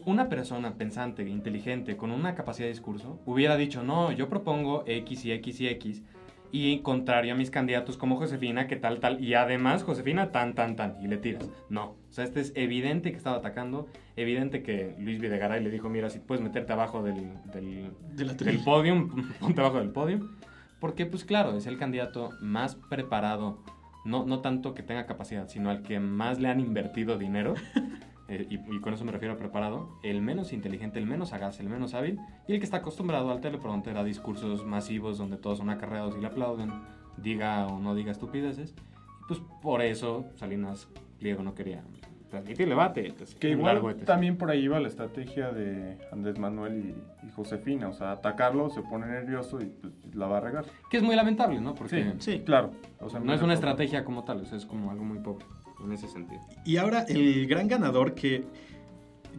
una 0.05 0.29
persona 0.29 0.75
pensante, 0.75 1.27
inteligente, 1.27 1.97
con 1.97 2.11
una 2.11 2.35
capacidad 2.35 2.67
de 2.67 2.73
discurso, 2.73 3.19
hubiera 3.25 3.55
dicho, 3.55 3.83
no, 3.83 4.11
yo 4.11 4.29
propongo 4.29 4.83
X 4.85 5.25
y 5.25 5.31
X 5.31 5.61
y 5.61 5.67
X, 5.67 6.03
y 6.51 6.79
contrario 6.79 7.33
a 7.33 7.37
mis 7.37 7.51
candidatos 7.51 7.97
como 7.97 8.15
Josefina, 8.17 8.67
que 8.67 8.77
tal, 8.77 8.99
tal, 8.99 9.23
y 9.23 9.33
además 9.33 9.83
Josefina, 9.83 10.31
tan, 10.31 10.55
tan, 10.55 10.75
tan, 10.75 10.97
y 11.01 11.07
le 11.07 11.17
tiras. 11.17 11.49
No, 11.69 11.95
o 12.09 12.11
sea, 12.11 12.23
este 12.23 12.39
es 12.39 12.53
evidente 12.55 13.11
que 13.11 13.17
estaba 13.17 13.37
atacando, 13.37 13.87
evidente 14.15 14.63
que 14.63 14.95
Luis 14.99 15.19
Videgaray 15.19 15.63
le 15.63 15.69
dijo, 15.69 15.89
mira, 15.89 16.09
si 16.09 16.19
puedes 16.19 16.43
meterte 16.43 16.73
abajo 16.73 17.03
del, 17.03 17.33
del, 17.51 17.91
De 18.15 18.45
del 18.45 18.63
podium, 18.63 19.33
ponte 19.39 19.61
abajo 19.61 19.79
del 19.79 19.89
podium. 19.89 20.35
Porque, 20.79 21.05
pues 21.05 21.25
claro, 21.25 21.57
es 21.57 21.65
el 21.65 21.77
candidato 21.77 22.29
más 22.39 22.75
preparado, 22.75 23.63
no, 24.05 24.25
no 24.25 24.41
tanto 24.41 24.73
que 24.73 24.83
tenga 24.83 25.05
capacidad, 25.05 25.47
sino 25.47 25.69
al 25.69 25.81
que 25.81 25.99
más 25.99 26.39
le 26.39 26.49
han 26.49 26.59
invertido 26.59 27.17
dinero. 27.17 27.55
eh, 28.27 28.45
y, 28.49 28.75
y 28.75 28.79
con 28.79 28.93
eso 28.93 29.05
me 29.05 29.11
refiero 29.11 29.35
a 29.35 29.37
preparado, 29.37 29.99
el 30.03 30.21
menos 30.21 30.53
inteligente, 30.53 30.99
el 30.99 31.05
menos 31.05 31.29
sagaz, 31.29 31.59
el 31.59 31.69
menos 31.69 31.93
hábil, 31.93 32.19
y 32.47 32.53
el 32.53 32.59
que 32.59 32.65
está 32.65 32.77
acostumbrado 32.77 33.31
al 33.31 33.41
teleprompter 33.41 33.97
a 33.97 34.03
discursos 34.03 34.65
masivos 34.65 35.17
donde 35.17 35.37
todos 35.37 35.59
son 35.59 35.69
acarreados 35.69 36.15
y 36.17 36.21
le 36.21 36.27
aplauden, 36.27 36.71
diga 37.17 37.67
o 37.67 37.79
no 37.79 37.95
diga 37.95 38.11
estupideces. 38.11 38.71
Y 38.71 39.27
pues 39.27 39.41
por 39.61 39.81
eso 39.81 40.25
Salinas 40.35 40.87
Pliego 41.19 41.43
no 41.43 41.55
quería 41.55 41.83
transmitir 42.29 42.67
debate. 42.67 43.13
Que 43.39 43.51
igual 43.51 43.75
largo 43.75 43.95
también 43.95 44.37
por 44.37 44.51
ahí 44.51 44.63
iba 44.63 44.79
la 44.79 44.87
estrategia 44.87 45.51
de 45.51 45.97
Andrés 46.11 46.37
Manuel 46.37 46.95
y, 47.23 47.25
y 47.27 47.31
Josefina. 47.31 47.87
O 47.89 47.93
sea, 47.93 48.11
atacarlo, 48.11 48.69
se 48.69 48.81
pone 48.81 49.07
nervioso 49.07 49.61
y 49.61 49.65
pues, 49.65 49.93
la 50.13 50.27
va 50.27 50.37
a 50.37 50.41
regar. 50.41 50.65
Que 50.89 50.97
es 50.97 51.03
muy 51.03 51.15
lamentable, 51.15 51.59
¿no? 51.61 51.73
Porque 51.73 52.13
Sí. 52.19 52.41
Claro. 52.45 52.71
O 52.99 53.09
sea, 53.09 53.19
no 53.19 53.33
es 53.33 53.41
una 53.41 53.53
estrategia 53.53 54.03
como 54.03 54.23
tal, 54.23 54.41
o 54.41 54.45
sea, 54.45 54.57
es 54.57 54.65
como 54.65 54.91
algo 54.91 55.03
muy 55.03 55.19
pobre 55.19 55.45
en 55.83 55.91
ese 55.91 56.07
sentido. 56.07 56.41
Y 56.65 56.77
ahora 56.77 57.01
el 57.07 57.47
gran 57.47 57.67
ganador 57.67 58.15
que 58.15 58.45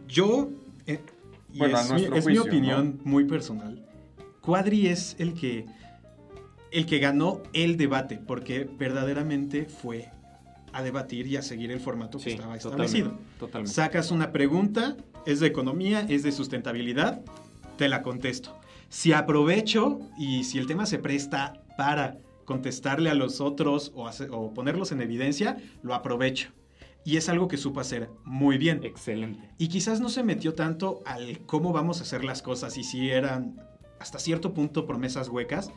yo, 0.07 0.49
eh, 0.85 0.99
y 1.53 1.59
Bueno, 1.59 1.77
a 1.77 1.97
es, 1.97 2.25
mi, 2.25 2.37
opinión 2.37 2.99
muy 3.03 3.25
personal, 3.25 3.85
Cuadri 4.41 4.87
es 4.87 5.15
el 5.19 5.33
que, 5.33 5.65
el 6.71 6.85
que 6.85 6.99
ganó 6.99 7.41
el 7.53 7.77
debate, 7.77 8.17
porque 8.17 8.69
verdaderamente 8.77 9.65
fue 9.65 10.09
a 10.71 10.83
debatir 10.83 11.27
y 11.27 11.37
a 11.37 11.41
seguir 11.41 11.71
el 11.71 11.79
formato 11.79 12.19
que 12.19 12.31
estaba 12.31 12.55
establecido. 12.55 13.13
Totalmente. 13.39 13.73
Sacas 13.73 14.11
una 14.11 14.31
pregunta, 14.31 14.95
es 15.25 15.39
de 15.39 15.47
economía, 15.47 16.05
es 16.07 16.23
de 16.23 16.31
sustentabilidad, 16.31 17.21
te 17.77 17.89
la 17.89 18.03
contesto. 18.03 18.59
Si 18.89 19.13
aprovecho 19.13 19.99
y 20.17 20.43
si 20.43 20.57
el 20.57 20.67
tema 20.67 20.85
se 20.85 20.99
presta 20.99 21.53
para 21.77 22.17
contestarle 22.53 23.11
a 23.11 23.13
los 23.13 23.41
otros 23.41 23.91
o, 23.93 24.07
hacer- 24.07 24.29
o 24.31 24.55
ponerlos 24.55 24.91
en 24.91 25.01
evidencia, 25.03 25.57
lo 25.83 25.93
aprovecho. 25.93 26.49
Y 27.05 27.17
es 27.17 27.29
algo 27.29 27.47
que 27.47 27.57
supo 27.57 27.79
hacer 27.79 28.09
muy 28.25 28.57
bien. 28.57 28.81
Excelente. 28.83 29.47
Y 29.59 29.67
quizás 29.67 30.01
no 30.01 30.09
se 30.09 30.23
metió 30.23 30.55
tanto 30.55 31.01
al 31.05 31.45
cómo 31.45 31.71
vamos 31.73 31.99
a 31.99 32.03
hacer 32.03 32.23
las 32.25 32.41
cosas 32.41 32.75
y 32.79 32.83
si 32.83 33.11
eran 33.11 33.55
hasta 33.99 34.17
cierto 34.17 34.51
punto 34.55 34.87
promesas 34.87 35.29
huecas, 35.29 35.71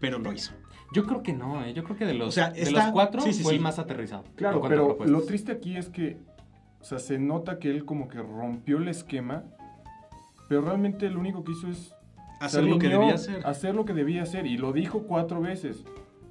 pero 0.00 0.20
lo 0.20 0.32
hizo. 0.32 0.52
Yo 0.94 1.04
creo 1.04 1.24
que 1.24 1.32
no, 1.32 1.64
¿eh? 1.64 1.74
yo 1.74 1.82
creo 1.82 1.96
que 1.96 2.06
de 2.06 2.14
los, 2.14 2.28
O 2.28 2.30
sea, 2.32 2.50
de 2.50 2.62
está- 2.62 2.84
los 2.84 2.92
cuatro 2.92 3.20
sí, 3.20 3.32
sí, 3.32 3.42
fue 3.42 3.50
sí. 3.52 3.56
el 3.56 3.62
más 3.62 3.80
aterrizado. 3.80 4.22
Claro, 4.36 4.62
pero 4.62 4.86
propuestas. 4.86 5.10
lo 5.10 5.26
triste 5.26 5.50
aquí 5.50 5.76
es 5.76 5.88
que, 5.88 6.16
o 6.80 6.84
sea, 6.84 7.00
se 7.00 7.18
nota 7.18 7.58
que 7.58 7.70
él 7.70 7.84
como 7.84 8.06
que 8.08 8.18
rompió 8.22 8.78
el 8.78 8.86
esquema, 8.86 9.42
pero 10.48 10.60
realmente 10.62 11.10
lo 11.10 11.18
único 11.18 11.42
que 11.42 11.52
hizo 11.52 11.66
es 11.68 11.92
Hacer 12.40 12.64
lo 12.64 12.78
que 12.78 12.88
debía 12.88 13.14
hacer. 13.14 13.46
Hacer 13.46 13.74
lo 13.74 13.84
que 13.84 13.94
debía 13.94 14.22
hacer 14.22 14.46
y 14.46 14.56
lo 14.56 14.72
dijo 14.72 15.02
cuatro 15.02 15.40
veces 15.40 15.84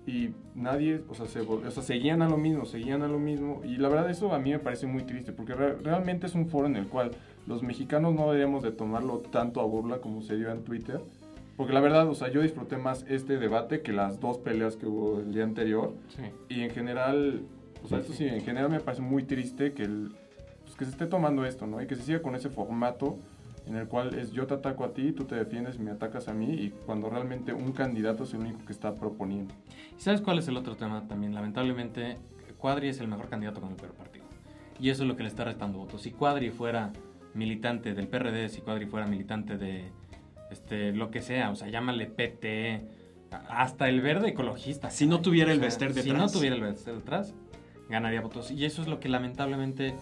y 0.05 0.29
nadie, 0.55 1.01
o 1.09 1.15
sea, 1.15 1.25
se, 1.25 1.41
o 1.41 1.71
sea, 1.71 1.83
seguían 1.83 2.21
a 2.21 2.29
lo 2.29 2.37
mismo, 2.37 2.65
seguían 2.65 3.01
a 3.01 3.07
lo 3.07 3.19
mismo 3.19 3.61
y 3.65 3.75
la 3.77 3.89
verdad 3.89 4.09
eso 4.09 4.33
a 4.33 4.39
mí 4.39 4.51
me 4.51 4.59
parece 4.59 4.87
muy 4.87 5.03
triste 5.03 5.33
porque 5.33 5.53
re- 5.53 5.75
realmente 5.75 6.27
es 6.27 6.35
un 6.35 6.47
foro 6.47 6.65
en 6.67 6.77
el 6.77 6.87
cual 6.87 7.11
los 7.45 7.61
mexicanos 7.61 8.13
no 8.15 8.27
deberíamos 8.27 8.63
de 8.63 8.71
tomarlo 8.71 9.17
tanto 9.19 9.59
a 9.59 9.65
burla 9.65 9.97
como 9.99 10.21
se 10.21 10.37
dio 10.37 10.49
en 10.51 10.63
Twitter. 10.63 11.01
Porque 11.57 11.73
la 11.73 11.79
verdad, 11.79 12.07
o 12.07 12.13
sea, 12.13 12.29
yo 12.31 12.41
disfruté 12.41 12.77
más 12.77 13.03
este 13.09 13.37
debate 13.39 13.81
que 13.81 13.91
las 13.91 14.19
dos 14.19 14.37
peleas 14.37 14.75
que 14.75 14.85
hubo 14.85 15.19
el 15.19 15.33
día 15.33 15.43
anterior. 15.43 15.91
Sí. 16.15 16.21
Y 16.49 16.61
en 16.61 16.69
general, 16.69 17.41
o 17.83 17.87
sea, 17.87 17.97
esto 17.97 18.13
sí, 18.13 18.25
en 18.25 18.41
general 18.41 18.69
me 18.69 18.79
parece 18.79 19.01
muy 19.01 19.23
triste 19.23 19.73
que, 19.73 19.81
el, 19.81 20.11
pues, 20.63 20.75
que 20.75 20.85
se 20.85 20.91
esté 20.91 21.07
tomando 21.07 21.45
esto, 21.45 21.65
¿no? 21.65 21.81
Y 21.81 21.87
que 21.87 21.95
se 21.95 22.03
siga 22.03 22.21
con 22.21 22.35
ese 22.35 22.49
formato 22.49 23.17
en 23.67 23.75
el 23.75 23.87
cual 23.87 24.13
es 24.15 24.31
yo 24.31 24.47
te 24.47 24.53
ataco 24.53 24.83
a 24.83 24.93
ti, 24.93 25.11
tú 25.11 25.25
te 25.25 25.35
defiendes 25.35 25.75
y 25.75 25.79
me 25.79 25.91
atacas 25.91 26.27
a 26.27 26.33
mí, 26.33 26.53
y 26.53 26.69
cuando 26.85 27.09
realmente 27.09 27.53
un 27.53 27.71
candidato 27.71 28.23
es 28.23 28.33
el 28.33 28.41
único 28.41 28.65
que 28.65 28.71
está 28.71 28.95
proponiendo. 28.95 29.53
¿Y 29.97 30.01
sabes 30.01 30.21
cuál 30.21 30.39
es 30.39 30.47
el 30.47 30.57
otro 30.57 30.75
tema 30.75 31.07
también? 31.07 31.33
Lamentablemente, 31.33 32.17
Cuadri 32.57 32.89
es 32.89 32.99
el 32.99 33.07
mejor 33.07 33.29
candidato 33.29 33.61
con 33.61 33.71
el 33.71 33.75
peor 33.75 33.93
partido. 33.93 34.25
Y 34.79 34.89
eso 34.89 35.03
es 35.03 35.07
lo 35.07 35.15
que 35.15 35.23
le 35.23 35.29
está 35.29 35.43
restando 35.43 35.79
votos. 35.79 36.01
Si 36.01 36.11
Cuadri 36.11 36.49
fuera 36.49 36.91
militante 37.33 37.93
del 37.93 38.07
PRD, 38.07 38.49
si 38.49 38.61
Cuadri 38.61 38.85
fuera 38.85 39.07
militante 39.07 39.57
de 39.57 39.91
este, 40.51 40.93
lo 40.93 41.11
que 41.11 41.21
sea, 41.21 41.49
o 41.51 41.55
sea, 41.55 41.67
llámale 41.69 42.05
PT, 42.07 42.85
hasta 43.49 43.89
el 43.89 44.01
verde 44.01 44.29
ecologista. 44.29 44.89
Si 44.89 45.05
no 45.05 45.21
tuviera 45.21 45.51
el 45.51 45.57
O 45.57 45.61
sea, 45.61 45.67
Bester 45.67 45.93
Si 45.93 46.01
detrás. 46.01 46.17
no 46.17 46.29
tuviera 46.29 46.55
el 46.55 46.61
Bester 46.61 46.95
detrás, 46.95 47.33
ganaría 47.89 48.21
votos. 48.21 48.51
Y 48.51 48.65
eso 48.65 48.81
es 48.81 48.87
lo 48.87 48.99
que 48.99 49.09
lamentablemente 49.09 49.95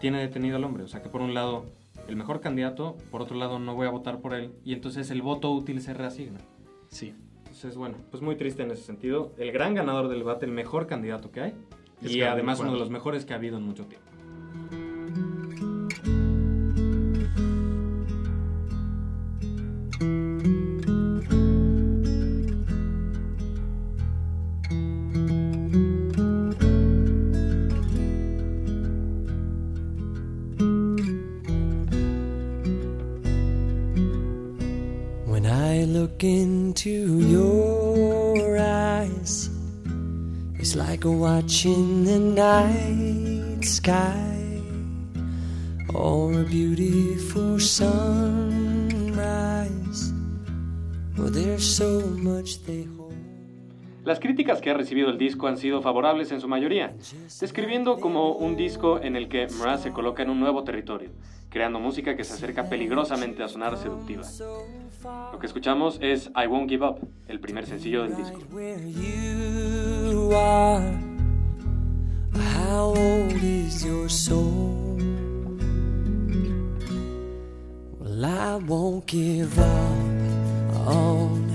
tiene 0.00 0.18
detenido 0.20 0.56
al 0.56 0.64
hombre. 0.64 0.84
O 0.84 0.88
sea, 0.88 1.02
que 1.02 1.08
por 1.08 1.20
un 1.20 1.34
lado, 1.34 1.66
el 2.08 2.16
mejor 2.16 2.40
candidato, 2.40 2.96
por 3.10 3.22
otro 3.22 3.36
lado, 3.36 3.58
no 3.58 3.74
voy 3.74 3.86
a 3.86 3.90
votar 3.90 4.20
por 4.20 4.34
él. 4.34 4.52
Y 4.64 4.72
entonces 4.72 5.10
el 5.10 5.22
voto 5.22 5.52
útil 5.52 5.80
se 5.82 5.92
reasigna. 5.92 6.40
Sí. 6.88 7.14
Entonces, 7.40 7.76
bueno, 7.76 7.96
pues 8.10 8.22
muy 8.22 8.36
triste 8.36 8.62
en 8.62 8.70
ese 8.70 8.82
sentido. 8.82 9.32
El 9.36 9.52
gran 9.52 9.74
ganador 9.74 10.08
del 10.08 10.20
debate, 10.20 10.46
el 10.46 10.52
mejor 10.52 10.86
candidato 10.86 11.30
que 11.30 11.40
hay. 11.40 11.54
Es 12.02 12.12
y 12.12 12.22
además 12.22 12.60
uno 12.60 12.72
de 12.72 12.78
los 12.78 12.90
mejores 12.90 13.26
que 13.26 13.34
ha 13.34 13.36
habido 13.36 13.58
en 13.58 13.64
mucho 13.64 13.84
tiempo. 13.84 14.07
Like 41.08 41.18
watching 41.20 42.04
the 42.04 42.18
night 42.18 43.64
sky 43.64 44.60
or 45.94 46.32
a 46.32 46.44
beautiful 46.44 47.58
sunrise. 47.58 48.92
Well, 51.16 51.30
there's 51.30 51.64
so 51.64 52.02
much 52.22 52.62
they 52.64 52.84
hold. 52.84 53.14
Las 54.04 54.20
críticas 54.20 54.60
que 54.60 54.70
ha 54.70 54.74
recibido 54.74 55.10
el 55.10 55.18
disco 55.18 55.48
han 55.48 55.58
sido 55.58 55.82
favorables 55.82 56.32
en 56.32 56.40
su 56.40 56.48
mayoría, 56.48 56.94
describiendo 57.40 58.00
como 58.00 58.32
un 58.32 58.56
disco 58.56 58.98
en 59.00 59.16
el 59.16 59.28
que 59.28 59.48
Mraz 59.48 59.82
se 59.82 59.92
coloca 59.92 60.22
en 60.22 60.30
un 60.30 60.40
nuevo 60.40 60.64
territorio, 60.64 61.10
creando 61.50 61.78
música 61.78 62.16
que 62.16 62.24
se 62.24 62.32
acerca 62.32 62.70
peligrosamente 62.70 63.42
a 63.42 63.48
sonar 63.48 63.76
seductiva. 63.76 64.22
Lo 65.32 65.38
que 65.38 65.46
escuchamos 65.46 65.98
es 66.00 66.30
I 66.34 66.46
Won't 66.46 66.70
Give 66.70 66.86
Up, 66.86 67.00
el 67.28 67.38
primer 67.40 67.66
sencillo 67.66 68.02
del 68.04 68.16
disco. 68.16 68.40
Are, 70.34 70.80
how 72.34 72.94
old 72.96 73.32
is 73.32 73.82
your 73.82 74.08
soul? 74.10 74.98
Well, 77.98 78.24
I 78.24 78.56
won't 78.56 79.06
give 79.06 79.58
up 79.58 80.76
on 80.86 81.50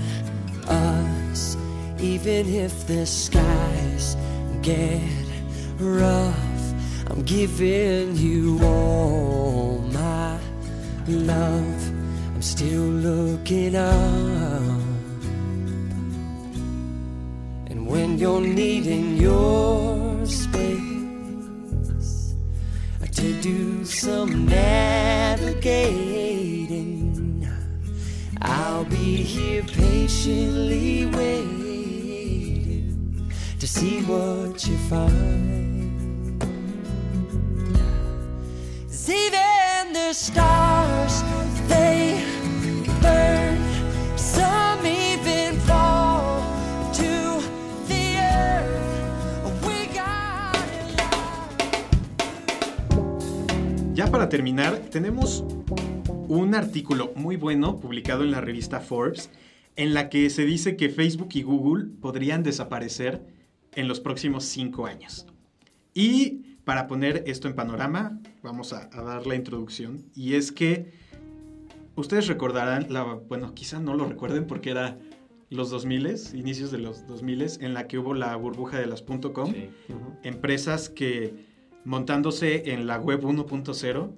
us, 0.66 1.56
even 2.00 2.52
if 2.52 2.86
the 2.88 3.06
skies 3.06 4.16
get 4.62 5.00
rough. 5.78 6.74
I'm 7.06 7.22
giving 7.22 8.16
you 8.16 8.58
all 8.62 9.78
my 9.92 10.38
love. 11.06 11.88
I'm 12.34 12.42
still 12.42 12.82
looking 12.82 13.76
up. 13.76 14.83
And 18.14 18.22
you're 18.22 18.40
needing 18.40 19.16
your 19.16 20.24
space 20.24 20.78
to 23.10 23.32
do 23.42 23.84
some 23.84 24.46
navigating, 24.46 25.74
I'll 28.40 28.84
be 28.84 29.16
here 29.16 29.64
patiently 29.64 31.06
waiting 31.06 32.12
to 33.58 33.66
see 33.66 34.02
what 34.02 34.64
you 34.64 34.76
find. 34.88 35.74
even 39.08 39.92
the 39.92 40.12
stars, 40.12 41.03
para 54.14 54.28
terminar, 54.28 54.76
tenemos 54.92 55.42
un 56.28 56.54
artículo 56.54 57.12
muy 57.16 57.34
bueno 57.34 57.80
publicado 57.80 58.22
en 58.22 58.30
la 58.30 58.40
revista 58.40 58.78
Forbes 58.78 59.28
en 59.74 59.92
la 59.92 60.08
que 60.08 60.30
se 60.30 60.44
dice 60.44 60.76
que 60.76 60.88
Facebook 60.88 61.30
y 61.32 61.42
Google 61.42 61.86
podrían 62.00 62.44
desaparecer 62.44 63.26
en 63.72 63.88
los 63.88 63.98
próximos 63.98 64.44
cinco 64.44 64.86
años. 64.86 65.26
Y 65.94 66.58
para 66.62 66.86
poner 66.86 67.24
esto 67.26 67.48
en 67.48 67.56
panorama, 67.56 68.20
vamos 68.40 68.72
a, 68.72 68.88
a 68.92 69.02
dar 69.02 69.26
la 69.26 69.34
introducción. 69.34 70.04
Y 70.14 70.34
es 70.34 70.52
que 70.52 70.92
ustedes 71.96 72.28
recordarán, 72.28 72.86
la, 72.90 73.02
bueno, 73.02 73.52
quizá 73.52 73.80
no 73.80 73.94
lo 73.94 74.04
recuerden 74.04 74.46
porque 74.46 74.70
era 74.70 74.96
los 75.50 75.70
2000, 75.70 76.34
inicios 76.34 76.70
de 76.70 76.78
los 76.78 77.04
2000, 77.08 77.46
en 77.62 77.74
la 77.74 77.88
que 77.88 77.98
hubo 77.98 78.14
la 78.14 78.36
burbuja 78.36 78.78
de 78.78 78.86
las 78.86 79.02
.com 79.02 79.52
empresas 80.22 80.88
que 80.88 81.52
montándose 81.84 82.72
en 82.72 82.86
la 82.86 82.98
web 82.98 83.22
1.0 83.22 84.10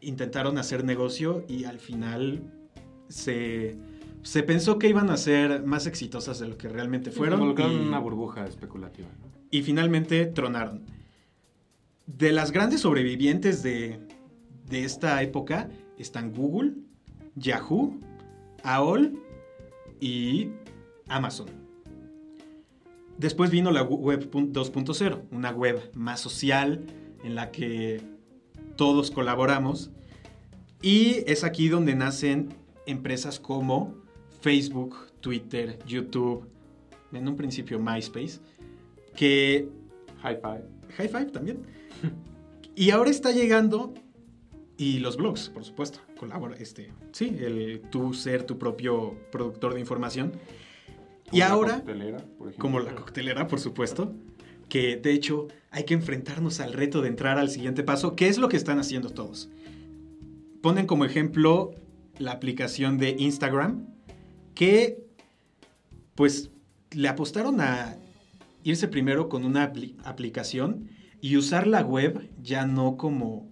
intentaron 0.00 0.58
hacer 0.58 0.84
negocio 0.84 1.44
y 1.48 1.64
al 1.64 1.78
final 1.78 2.42
se, 3.08 3.76
se 4.22 4.42
pensó 4.42 4.78
que 4.78 4.88
iban 4.88 5.10
a 5.10 5.16
ser 5.16 5.62
más 5.64 5.86
exitosas 5.86 6.38
de 6.40 6.48
lo 6.48 6.56
que 6.58 6.68
realmente 6.68 7.10
fueron. 7.10 7.54
Y- 7.58 7.76
una 7.86 7.98
burbuja 7.98 8.46
especulativa. 8.46 9.08
¿no? 9.20 9.32
y 9.50 9.62
finalmente 9.62 10.24
tronaron. 10.26 10.82
De 12.06 12.32
las 12.32 12.50
grandes 12.52 12.80
sobrevivientes 12.80 13.62
de, 13.62 14.00
de 14.68 14.84
esta 14.84 15.22
época 15.22 15.68
están 15.98 16.32
Google, 16.32 16.72
Yahoo, 17.36 18.00
AOL 18.64 19.12
y 20.00 20.48
Amazon. 21.06 21.48
Después 23.18 23.50
vino 23.50 23.70
la 23.70 23.82
web 23.82 24.30
pun- 24.30 24.52
2.0, 24.52 25.22
una 25.30 25.50
web 25.50 25.90
más 25.94 26.20
social 26.20 26.84
en 27.24 27.34
la 27.34 27.50
que 27.50 28.00
todos 28.76 29.10
colaboramos. 29.10 29.90
Y 30.80 31.22
es 31.30 31.44
aquí 31.44 31.68
donde 31.68 31.94
nacen 31.94 32.48
empresas 32.86 33.38
como 33.38 33.94
Facebook, 34.40 34.96
Twitter, 35.20 35.78
YouTube, 35.86 36.48
en 37.12 37.28
un 37.28 37.36
principio 37.36 37.78
MySpace, 37.78 38.40
que 39.14 39.68
High 40.22 40.40
five. 40.40 40.64
High 40.96 41.08
Five 41.08 41.26
también. 41.26 41.58
y 42.74 42.90
ahora 42.90 43.10
está 43.10 43.30
llegando 43.30 43.94
y 44.76 44.98
los 44.98 45.16
blogs, 45.16 45.48
por 45.50 45.64
supuesto, 45.64 46.00
colabora 46.18 46.56
este, 46.56 46.92
sí, 47.12 47.36
el 47.38 47.82
tú 47.90 48.14
ser 48.14 48.44
tu 48.44 48.58
propio 48.58 49.14
productor 49.30 49.74
de 49.74 49.80
información. 49.80 50.32
Y 51.32 51.38
la 51.38 51.48
ahora, 51.48 51.74
coctelera, 51.76 52.18
por 52.18 52.48
ejemplo. 52.48 52.58
como 52.58 52.80
la 52.80 52.94
coctelera, 52.94 53.46
por 53.48 53.58
supuesto, 53.60 54.14
que 54.68 54.96
de 54.96 55.12
hecho 55.12 55.48
hay 55.70 55.84
que 55.84 55.94
enfrentarnos 55.94 56.60
al 56.60 56.72
reto 56.72 57.02
de 57.02 57.08
entrar 57.08 57.38
al 57.38 57.48
siguiente 57.50 57.82
paso, 57.82 58.14
que 58.16 58.28
es 58.28 58.38
lo 58.38 58.48
que 58.48 58.56
están 58.56 58.78
haciendo 58.78 59.10
todos. 59.10 59.48
Ponen 60.60 60.86
como 60.86 61.04
ejemplo 61.04 61.72
la 62.18 62.32
aplicación 62.32 62.98
de 62.98 63.16
Instagram, 63.18 63.86
que 64.54 65.02
pues 66.14 66.50
le 66.92 67.08
apostaron 67.08 67.60
a 67.60 67.96
irse 68.64 68.86
primero 68.86 69.28
con 69.28 69.44
una 69.44 69.72
apli- 69.72 69.96
aplicación 70.04 70.88
y 71.20 71.36
usar 71.36 71.66
la 71.66 71.80
web 71.82 72.28
ya 72.42 72.66
no 72.66 72.96
como 72.96 73.50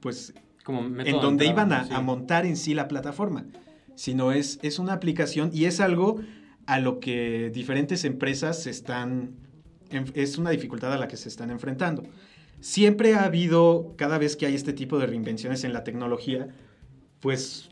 pues 0.00 0.32
Como 0.64 0.80
en 0.80 0.94
de 0.98 1.12
donde 1.12 1.46
entrada, 1.46 1.50
iban 1.68 1.72
a, 1.72 1.84
sí. 1.86 1.90
a 1.94 2.00
montar 2.00 2.46
en 2.46 2.56
sí 2.56 2.72
la 2.74 2.86
plataforma, 2.88 3.46
sino 3.96 4.30
es, 4.32 4.58
es 4.62 4.78
una 4.78 4.92
aplicación 4.92 5.50
y 5.52 5.64
es 5.64 5.80
algo 5.80 6.20
a 6.66 6.80
lo 6.80 7.00
que 7.00 7.50
diferentes 7.50 8.04
empresas 8.04 8.66
están, 8.66 9.36
es 10.14 10.36
una 10.36 10.50
dificultad 10.50 10.92
a 10.92 10.98
la 10.98 11.08
que 11.08 11.16
se 11.16 11.28
están 11.28 11.50
enfrentando. 11.50 12.02
Siempre 12.60 13.14
ha 13.14 13.24
habido, 13.24 13.94
cada 13.96 14.18
vez 14.18 14.36
que 14.36 14.46
hay 14.46 14.54
este 14.54 14.72
tipo 14.72 14.98
de 14.98 15.06
reinvenciones 15.06 15.64
en 15.64 15.72
la 15.72 15.84
tecnología, 15.84 16.48
pues 17.20 17.70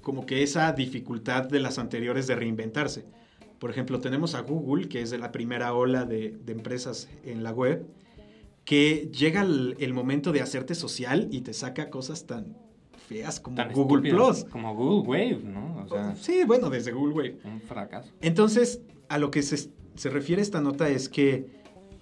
como 0.00 0.26
que 0.26 0.42
esa 0.42 0.72
dificultad 0.72 1.48
de 1.48 1.58
las 1.58 1.78
anteriores 1.78 2.26
de 2.26 2.36
reinventarse. 2.36 3.04
Por 3.58 3.70
ejemplo, 3.70 4.00
tenemos 4.00 4.34
a 4.34 4.40
Google, 4.40 4.88
que 4.88 5.02
es 5.02 5.10
de 5.10 5.18
la 5.18 5.32
primera 5.32 5.74
ola 5.74 6.04
de, 6.04 6.38
empresas 6.46 7.08
en 7.24 7.42
la 7.42 7.52
web, 7.52 7.86
que 8.64 9.10
llega 9.12 9.42
el 9.42 9.92
momento 9.92 10.32
de 10.32 10.42
hacerte 10.42 10.74
social 10.74 11.28
y 11.32 11.40
te 11.40 11.52
saca 11.52 11.90
cosas 11.90 12.26
tan 12.26 12.65
feas 13.06 13.40
como 13.40 13.56
Tan 13.56 13.72
Google 13.72 14.10
Plus. 14.10 14.44
Como 14.44 14.74
Google 14.74 15.08
Wave, 15.08 15.40
¿no? 15.44 15.82
O 15.84 15.88
sea, 15.88 16.14
Sí, 16.16 16.42
bueno, 16.46 16.70
desde 16.70 16.92
Google 16.92 17.14
Wave. 17.14 17.38
un 17.44 17.60
fracaso. 17.60 18.10
Entonces, 18.20 18.80
a 19.08 19.18
lo 19.18 19.30
que 19.30 19.42
se, 19.42 19.70
se 19.94 20.10
refiere 20.10 20.42
esta 20.42 20.60
nota 20.60 20.88
es 20.88 21.08
que 21.08 21.46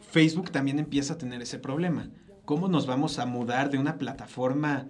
Facebook 0.00 0.50
también 0.50 0.78
empieza 0.78 1.14
a 1.14 1.18
tener 1.18 1.42
ese 1.42 1.58
problema. 1.58 2.10
¿Cómo 2.44 2.68
nos 2.68 2.86
vamos 2.86 3.18
a 3.18 3.26
mudar 3.26 3.70
de 3.70 3.78
una 3.78 3.98
plataforma 3.98 4.88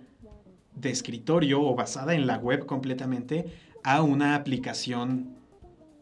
de 0.74 0.90
escritorio 0.90 1.60
o 1.62 1.74
basada 1.74 2.14
en 2.14 2.26
la 2.26 2.36
web 2.38 2.66
completamente 2.66 3.46
a 3.84 4.02
una 4.02 4.34
aplicación 4.34 5.36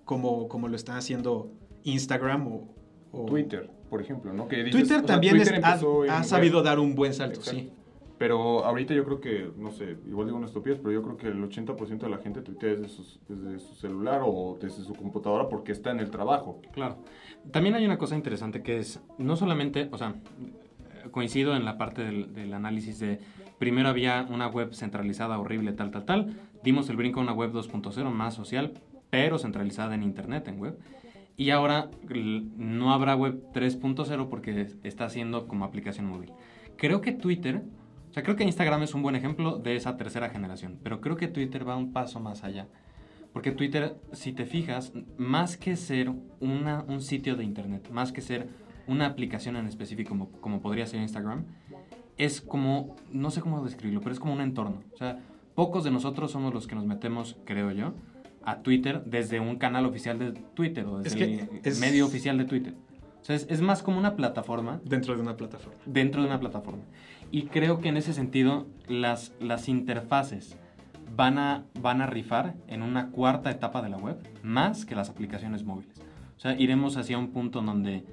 como, 0.05 0.49
como 0.49 0.69
lo 0.69 0.77
están 0.77 0.97
haciendo 0.97 1.51
Instagram 1.85 2.47
o, 2.49 2.75
o- 3.13 3.27
Twitter, 3.27 3.71
por 3.91 4.01
ejemplo, 4.01 4.33
¿no? 4.33 4.49
Que 4.49 4.65
dices, 4.65 4.73
Twitter 4.73 4.99
sea, 4.99 5.07
también 5.07 5.37
Twitter 5.37 5.55
es- 5.57 5.65
ha, 5.65 6.19
ha 6.19 6.25
sabido 6.25 6.63
dar 6.63 6.79
un 6.79 6.95
buen 6.95 7.13
salto, 7.13 7.41
Exacto. 7.41 7.61
sí. 7.61 7.71
Pero 8.23 8.65
ahorita 8.65 8.95
yo 8.95 9.05
creo 9.05 9.21
que, 9.21 9.51
no 9.57 9.73
sé, 9.73 9.97
igual 10.07 10.29
digo 10.29 10.39
una 10.39 10.47
estupidez, 10.47 10.79
pero 10.79 10.93
yo 10.93 11.03
creo 11.03 11.17
que 11.17 11.27
el 11.27 11.43
80% 11.43 11.99
de 11.99 12.09
la 12.09 12.19
gente 12.19 12.41
tuitea 12.41 12.77
desde, 12.77 12.87
desde 13.29 13.59
su 13.59 13.75
celular 13.75 14.21
o 14.25 14.57
desde 14.63 14.85
su 14.85 14.95
computadora 14.95 15.49
porque 15.49 15.73
está 15.73 15.91
en 15.91 15.99
el 15.99 16.09
trabajo. 16.09 16.61
Claro. 16.71 16.99
También 17.51 17.75
hay 17.75 17.85
una 17.85 17.99
cosa 17.99 18.15
interesante 18.15 18.63
que 18.63 18.79
es, 18.79 19.03
no 19.19 19.35
solamente, 19.35 19.89
o 19.91 19.99
sea, 19.99 20.15
coincido 21.11 21.57
en 21.57 21.65
la 21.65 21.79
parte 21.79 22.05
del, 22.05 22.33
del 22.33 22.55
análisis 22.55 23.01
de, 23.01 23.19
primero 23.59 23.89
había 23.89 24.25
una 24.31 24.47
web 24.47 24.73
centralizada, 24.73 25.41
horrible, 25.41 25.73
tal, 25.73 25.91
tal, 25.91 26.05
tal, 26.05 26.37
dimos 26.63 26.89
el 26.91 26.97
brinco 26.99 27.19
a 27.19 27.25
una 27.25 27.33
web 27.33 27.51
2.0 27.53 28.09
más 28.13 28.35
social, 28.35 28.75
pero 29.11 29.37
centralizada 29.37 29.97
en 29.97 30.05
Internet, 30.05 30.47
en 30.47 30.61
web, 30.61 30.79
y 31.37 31.51
ahora 31.51 31.91
no 32.57 32.93
habrá 32.93 33.17
web 33.17 33.43
3.0 33.53 34.29
porque 34.29 34.69
está 34.85 35.07
haciendo 35.07 35.49
como 35.49 35.65
aplicación 35.65 36.07
móvil. 36.07 36.31
Creo 36.77 37.01
que 37.01 37.11
Twitter, 37.11 37.63
o 38.13 38.15
sea, 38.15 38.23
creo 38.23 38.37
que 38.37 38.45
Instagram 38.45 38.83
es 38.83 38.95
un 38.95 39.03
buen 39.03 39.17
ejemplo 39.17 39.57
de 39.59 39.75
esa 39.75 39.97
tercera 39.97 40.29
generación, 40.29 40.79
pero 40.85 41.01
creo 41.01 41.17
que 41.17 41.27
Twitter 41.29 41.67
va 41.67 41.77
un 41.77 41.93
paso 41.93 42.21
más 42.21 42.45
allá. 42.45 42.69
Porque 43.33 43.51
Twitter, 43.51 43.97
si 44.13 44.33
te 44.33 44.45
fijas, 44.45 44.93
más 45.17 45.57
que 45.57 45.75
ser 45.77 46.13
una, 46.41 46.85
un 46.87 47.01
sitio 47.01 47.35
de 47.37 47.45
internet, 47.45 47.89
más 47.91 48.13
que 48.13 48.21
ser 48.21 48.47
una 48.87 49.07
aplicación 49.07 49.57
en 49.57 49.67
específico 49.67 50.11
como, 50.11 50.31
como 50.33 50.61
podría 50.61 50.85
ser 50.87 51.01
Instagram, 51.01 51.45
es 52.19 52.43
como, 52.43 52.95
no 53.11 53.31
sé 53.31 53.41
cómo 53.41 53.65
describirlo, 53.65 54.01
pero 54.03 54.13
es 54.13 54.21
como 54.21 54.35
un 54.35 54.43
entorno. 54.43 54.83
O 54.93 54.97
sea, 54.99 55.19
pocos 55.55 55.83
de 55.83 55.91
nosotros 55.91 56.31
somos 56.31 56.53
los 56.53 56.67
que 56.67 56.75
nos 56.75 56.85
metemos, 56.85 57.39
creo 57.47 57.71
yo, 57.73 57.95
a 58.45 58.59
Twitter 58.61 59.03
desde 59.07 59.41
un 59.41 59.57
canal 59.57 59.87
oficial 59.87 60.19
de 60.19 60.33
Twitter 60.33 60.85
o 60.85 60.99
desde 60.99 61.09
Es 61.09 61.15
que 61.17 61.25
el 61.59 61.61
es- 61.65 61.81
medio 61.81 62.05
oficial 62.05 62.37
de 62.37 62.45
Twitter. 62.45 62.75
O 63.23 63.25
sea, 63.25 63.37
es, 63.37 63.47
es 63.49 63.61
más 63.63 63.83
como 63.85 63.99
una 63.99 64.17
plataforma 64.17 64.81
Dentro 64.85 65.15
de 65.15 65.23
una 65.23 65.37
plataforma. 65.37 65.79
dentro 65.87 66.21
de 66.23 66.27
una 66.27 66.41
plataforma. 66.41 66.83
Y 67.33 67.45
creo 67.45 67.81
que 67.81 67.89
en 67.89 67.97
ese 67.97 68.13
sentido 68.13 68.67
las, 68.89 69.33
las 69.41 69.71
interfaces 69.71 70.59
van 71.17 71.39
a, 71.39 71.65
van 71.81 72.03
a 72.03 72.07
rifar 72.07 72.55
en 72.69 72.83
una 72.83 73.11
cuarta 73.11 73.51
etapa 73.51 73.81
de 73.81 73.89
la 73.89 73.97
web, 73.97 74.19
más 74.43 74.85
que 74.85 74.95
las 74.95 75.09
aplicaciones 75.09 75.65
móviles. 75.65 75.99
O 76.37 76.41
sea, 76.41 76.55
iremos 76.61 76.99
hacia 76.99 77.17
un 77.17 77.29
punto 77.29 77.63
donde 77.63 78.05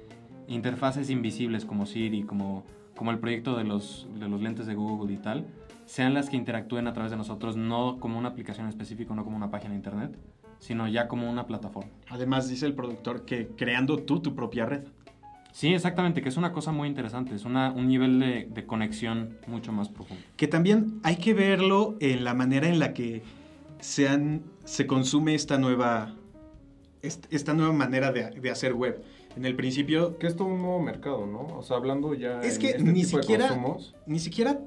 interfaces 0.48 1.10
invisibles 1.10 1.66
como 1.66 1.84
Siri, 1.84 2.22
como, 2.22 2.64
como 2.96 3.10
el 3.10 3.18
proyecto 3.18 3.58
de 3.58 3.64
los, 3.64 4.08
de 4.18 4.26
los 4.26 4.40
lentes 4.40 4.66
de 4.66 4.74
Google 4.74 5.12
y 5.12 5.18
tal, 5.18 5.46
sean 5.84 6.14
las 6.14 6.30
que 6.30 6.36
interactúen 6.36 6.86
a 6.86 6.94
través 6.94 7.10
de 7.10 7.18
nosotros, 7.18 7.56
no 7.56 7.98
como 8.00 8.18
una 8.18 8.30
aplicación 8.30 8.68
específica, 8.68 9.14
no 9.14 9.24
como 9.24 9.36
una 9.36 9.50
página 9.50 9.72
de 9.72 9.76
internet, 9.76 10.16
sino 10.60 10.88
ya 10.88 11.08
como 11.08 11.28
una 11.30 11.46
plataforma. 11.46 11.90
Además, 12.08 12.48
dice 12.48 12.64
el 12.64 12.74
productor 12.74 13.26
que 13.26 13.48
creando 13.48 13.98
tú 13.98 14.20
tu 14.20 14.34
propia 14.34 14.64
red. 14.64 14.84
Sí, 15.52 15.74
exactamente, 15.74 16.22
que 16.22 16.28
es 16.28 16.36
una 16.36 16.52
cosa 16.52 16.72
muy 16.72 16.88
interesante, 16.88 17.34
es 17.34 17.44
una, 17.44 17.72
un 17.72 17.88
nivel 17.88 18.20
de, 18.20 18.48
de 18.50 18.66
conexión 18.66 19.36
mucho 19.46 19.72
más 19.72 19.88
profundo. 19.88 20.22
Que 20.36 20.46
también 20.46 21.00
hay 21.02 21.16
que 21.16 21.34
verlo 21.34 21.96
en 22.00 22.24
la 22.24 22.34
manera 22.34 22.68
en 22.68 22.78
la 22.78 22.92
que 22.94 23.22
se, 23.80 24.08
han- 24.08 24.42
se 24.64 24.86
consume 24.86 25.34
esta 25.34 25.58
nueva, 25.58 26.14
est- 27.02 27.26
esta 27.32 27.52
nueva 27.54 27.72
manera 27.72 28.12
de, 28.12 28.30
de 28.30 28.50
hacer 28.50 28.74
web. 28.74 29.02
En 29.36 29.44
el 29.44 29.54
principio, 29.54 30.18
Que 30.18 30.26
es 30.26 30.34
todo 30.36 30.48
un 30.48 30.58
nuevo 30.60 30.80
mercado, 30.80 31.24
¿no? 31.26 31.40
O 31.56 31.62
sea, 31.62 31.76
hablando 31.76 32.14
ya 32.14 32.40
Es 32.40 32.56
en 32.56 32.60
que 32.60 32.68
este 32.70 32.82
ni 32.82 33.02
tipo 33.04 33.16
de 33.18 33.22
siquiera- 33.22 33.48
consumos, 33.48 33.94
ni 34.06 34.18
siquiera, 34.18 34.60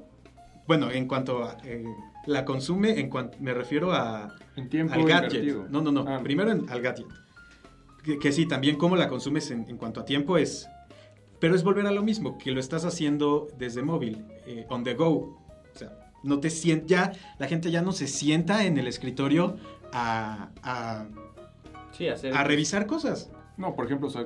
bueno, 0.66 0.90
en 0.90 1.06
cuanto 1.06 1.44
a 1.44 1.58
eh, 1.64 1.84
la 2.26 2.44
consume, 2.44 2.98
en 3.00 3.08
cuanto 3.10 3.36
me 3.40 3.52
refiero 3.52 3.92
a, 3.92 4.34
en 4.56 4.68
tiempo 4.68 4.94
al 4.94 5.04
gadget. 5.04 5.32
invertido. 5.34 5.66
No, 5.70 5.80
no, 5.82 5.92
no. 5.92 6.04
Ah, 6.08 6.20
Primero 6.22 6.50
en- 6.52 6.68
al 6.70 6.80
gadget. 6.80 7.06
Que, 8.02 8.18
que 8.18 8.32
sí, 8.32 8.46
también 8.46 8.76
cómo 8.76 8.96
la 8.96 9.08
consumes 9.08 9.50
en, 9.50 9.66
en 9.68 9.76
cuanto 9.78 10.00
a 10.00 10.04
tiempo 10.04 10.36
es... 10.36 10.68
Pero 11.44 11.54
es 11.56 11.62
volver 11.62 11.86
a 11.86 11.90
lo 11.92 12.02
mismo, 12.02 12.38
que 12.38 12.52
lo 12.52 12.58
estás 12.58 12.86
haciendo 12.86 13.48
desde 13.58 13.82
móvil, 13.82 14.24
eh, 14.46 14.64
on 14.70 14.82
the 14.82 14.94
go. 14.94 15.10
O 15.74 15.78
sea, 15.78 15.90
no 16.22 16.40
te 16.40 16.48
sien- 16.48 16.86
ya 16.86 17.12
la 17.38 17.46
gente 17.48 17.70
ya 17.70 17.82
no 17.82 17.92
se 17.92 18.06
sienta 18.06 18.64
en 18.64 18.78
el 18.78 18.86
escritorio 18.86 19.58
a, 19.92 20.48
a- 20.62 21.04
Sí, 21.92 22.08
hacer... 22.08 22.32
a 22.34 22.44
revisar 22.44 22.86
cosas. 22.86 23.30
No, 23.58 23.74
por 23.76 23.84
ejemplo, 23.84 24.06
o 24.08 24.10
sea, 24.10 24.24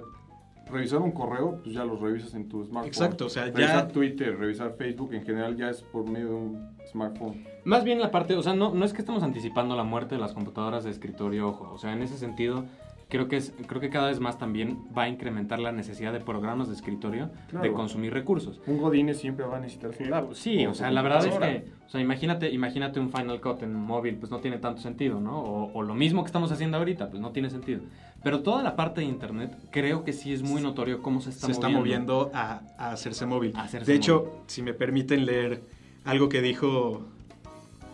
revisar 0.71 1.01
un 1.01 1.11
correo, 1.11 1.59
pues 1.61 1.75
ya 1.75 1.85
lo 1.85 1.97
revisas 1.97 2.35
en 2.35 2.49
tu 2.49 2.63
smartphone. 2.65 2.87
Exacto, 2.87 3.27
o 3.27 3.29
sea, 3.29 3.47
revisar 3.47 3.89
ya- 3.89 3.93
Twitter, 3.93 4.39
revisar 4.39 4.77
Facebook, 4.79 5.13
en 5.13 5.25
general 5.25 5.57
ya 5.57 5.71
es 5.71 5.83
por 5.83 6.09
medio 6.09 6.29
de 6.29 6.35
un 6.35 6.77
smartphone. 6.93 7.45
Más 7.65 7.83
bien 7.83 7.99
la 7.99 8.13
parte, 8.13 8.37
o 8.37 8.43
sea, 8.45 8.55
no, 8.55 8.73
no 8.73 8.85
es 8.85 8.93
que 8.93 9.01
estemos 9.01 9.25
anticipando 9.25 9.75
la 9.75 9.83
muerte 9.83 10.15
de 10.15 10.21
las 10.21 10.35
computadoras 10.35 10.85
de 10.85 10.91
escritorio, 10.93 11.49
ojo. 11.49 11.69
O 11.75 11.79
sea, 11.79 11.93
en 11.93 12.01
ese 12.03 12.17
sentido, 12.17 12.65
creo 13.09 13.27
que, 13.29 13.37
es, 13.39 13.55
creo 13.67 13.81
que 13.81 13.89
cada 13.91 14.09
vez 14.09 14.21
más 14.21 14.39
también 14.39 14.79
va 14.97 15.05
a 15.05 15.09
incrementar 15.09 15.59
la 15.59 15.73
necesidad 15.73 16.13
de 16.13 16.21
programas 16.21 16.69
de 16.69 16.75
escritorio 16.75 17.27
de 17.27 17.51
Claro. 17.51 17.73
consumir 17.75 18.13
recursos. 18.13 18.61
Un 18.67 18.79
Godine 18.79 19.15
siempre 19.15 19.45
va 19.47 19.57
a 19.57 19.61
necesitar 19.61 19.95
su 19.95 20.05
laptop. 20.05 20.35
Sí, 20.35 20.67
o 20.67 20.75
sea, 20.75 20.91
la 20.91 21.01
verdad 21.03 21.25
es 21.27 21.35
que, 21.39 21.71
o 21.87 21.91
sea, 21.91 22.01
imagínate, 22.01 22.51
imagínate 22.51 23.01
un 23.01 23.11
Final 23.11 23.41
Cut 23.41 23.63
en 23.63 23.75
móvil, 23.75 24.17
pues 24.17 24.31
no 24.31 24.39
tiene 24.41 24.59
tanto 24.59 24.81
sentido, 24.83 25.21
¿no? 25.21 25.41
O, 25.41 25.73
o 25.73 25.83
lo 25.83 25.95
mismo 25.95 26.23
que 26.23 26.27
estamos 26.27 26.53
haciendo 26.53 26.77
ahorita, 26.77 27.09
pues 27.09 27.21
no 27.23 27.31
tiene 27.31 27.49
sentido. 27.51 27.81
Pero 28.23 28.41
toda 28.43 28.63
la 28.63 28.75
parte 28.77 29.01
de 29.01 29.07
internet, 29.07 29.57
creo 29.71 30.05
que 30.05 30.13
sí 30.13 30.33
es 30.33 30.43
muy 30.43 30.61
notorio 30.61 31.01
cómo 31.03 31.21
se 31.21 31.31
está 31.31 31.47
se 31.47 31.53
está 31.53 31.69
moviendo. 31.69 32.15
moviendo 32.15 32.37
a, 32.37 32.63
a 32.77 32.91
hacerse 32.93 33.25
móvil. 33.27 33.53
A 33.57 33.63
hacerse 33.63 33.91
de 33.91 33.97
hecho, 33.97 34.43
si 34.49 34.61
me 34.61 34.75
permiten 34.75 35.25
leer 35.25 35.63
algo 36.05 36.29
que 36.29 36.43
dijo 36.43 37.07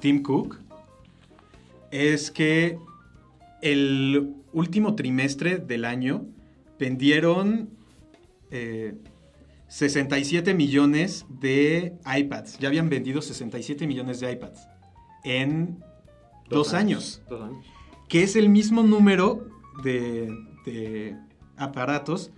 Tim 0.00 0.22
Cook, 0.22 0.58
es 1.90 2.30
que 2.30 2.78
el 3.62 4.34
último 4.54 4.94
trimestre 4.94 5.58
del 5.58 5.84
año 5.84 6.26
vendieron 6.78 7.70
eh, 8.50 8.94
67 9.68 10.54
millones 10.54 11.26
de 11.28 11.94
iPads. 12.06 12.58
Ya 12.58 12.68
habían 12.68 12.88
vendido 12.88 13.20
67 13.20 13.86
millones 13.86 14.20
de 14.20 14.32
iPads 14.32 14.68
en 15.24 15.78
dos, 16.48 16.74
años 16.74 17.22
Dos 17.28 17.42
años. 17.42 17.64
que 18.08 18.22
es 18.22 18.36
el 18.36 18.48
mismo 18.48 18.82
número 18.82 19.48
de, 19.82 20.28
de 20.64 21.16
aparatos 21.56 22.30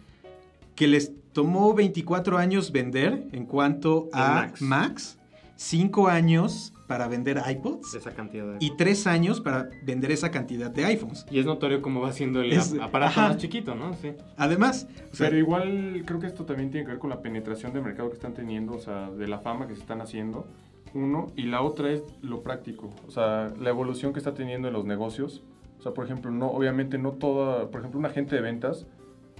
que 0.74 0.86
les 0.86 1.12
tomó 1.32 1.74
24 1.74 2.38
años 2.38 2.72
vender 2.72 3.28
en 3.32 3.44
cuanto 3.44 4.08
a 4.12 4.34
Macs. 4.34 4.62
Macs, 4.62 5.18
5 5.56 6.08
años 6.08 6.72
para 6.86 7.08
vender 7.08 7.42
iPods 7.48 7.94
esa 7.94 8.12
cantidad 8.12 8.46
de... 8.46 8.56
y 8.60 8.76
3 8.76 9.06
años 9.08 9.40
para 9.40 9.68
vender 9.82 10.10
esa 10.12 10.30
cantidad 10.30 10.70
de 10.70 10.84
iPhones. 10.84 11.26
Y 11.30 11.38
es 11.38 11.46
notorio 11.46 11.82
cómo 11.82 12.00
va 12.00 12.12
siendo 12.12 12.40
el 12.40 12.52
Es- 12.52 12.72
ap- 12.74 12.82
aparato 12.82 13.20
ajá. 13.20 13.28
más 13.30 13.38
chiquito, 13.38 13.74
¿no? 13.74 13.94
Sí. 13.94 14.12
Además, 14.36 14.88
o 15.12 15.16
sea, 15.16 15.26
Pero 15.28 15.38
igual 15.38 16.02
creo 16.06 16.20
que 16.20 16.26
esto 16.26 16.44
también 16.44 16.70
tiene 16.70 16.86
que 16.86 16.92
ver 16.92 17.00
con 17.00 17.10
la 17.10 17.20
penetración 17.22 17.72
de 17.72 17.80
mercado 17.80 18.08
que 18.08 18.14
están 18.14 18.34
teniendo, 18.34 18.74
o 18.74 18.78
sea, 18.80 19.10
de 19.10 19.26
la 19.26 19.38
fama 19.40 19.66
que 19.66 19.74
se 19.74 19.80
están 19.80 20.00
haciendo, 20.00 20.46
uno, 20.94 21.26
y 21.36 21.42
la 21.42 21.60
otra 21.62 21.90
es 21.90 22.02
lo 22.22 22.42
práctico, 22.42 22.90
o 23.06 23.10
sea, 23.10 23.52
la 23.60 23.68
evolución 23.70 24.12
que 24.12 24.18
está 24.20 24.32
teniendo 24.34 24.68
en 24.68 24.74
los 24.74 24.84
negocios. 24.84 25.42
O 25.78 25.82
sea, 25.82 25.92
por 25.92 26.04
ejemplo, 26.06 26.30
no, 26.30 26.46
obviamente 26.48 26.96
no 26.98 27.12
toda, 27.12 27.70
por 27.70 27.80
ejemplo, 27.80 28.00
un 28.00 28.06
agente 28.06 28.34
de 28.34 28.40
ventas, 28.40 28.86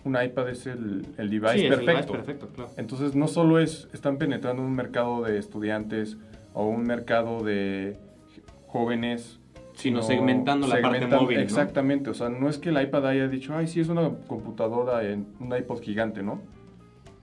un 0.05 0.21
iPad 0.23 0.51
es 0.51 0.67
el, 0.67 1.07
el 1.17 1.31
device 1.31 1.55
Sí, 1.55 1.59
es 1.67 1.73
el 1.73 1.85
perfecto. 1.85 1.93
device 1.93 2.13
perfecto, 2.13 2.49
claro. 2.55 2.71
Entonces, 2.77 3.15
no 3.15 3.27
solo 3.27 3.59
es, 3.59 3.89
están 3.95 4.19
penetrando 4.19 4.63
un 4.63 4.75
mercado 4.75 5.23
de 5.23 5.39
estudiantes 5.39 6.17
o 6.57 6.67
un 6.67 6.85
mercado 6.85 7.45
de 7.45 7.99
jóvenes, 8.67 9.39
Sino 9.75 10.01
segmentando 10.01 10.67
la 10.67 10.81
parte 10.81 11.07
móvil, 11.07 11.37
¿no? 11.37 11.43
Exactamente, 11.43 12.09
o 12.09 12.15
sea, 12.15 12.31
no 12.31 12.49
es 12.49 12.57
que 12.57 12.71
el 12.71 12.81
iPad 12.81 13.09
haya 13.09 13.29
dicho, 13.29 13.55
ay, 13.55 13.67
sí, 13.67 13.81
es 13.81 13.91
una 13.91 14.09
computadora, 14.27 15.07
en 15.07 15.27
un 15.39 15.55
iPod 15.55 15.83
gigante, 15.83 16.23
¿no? 16.23 16.41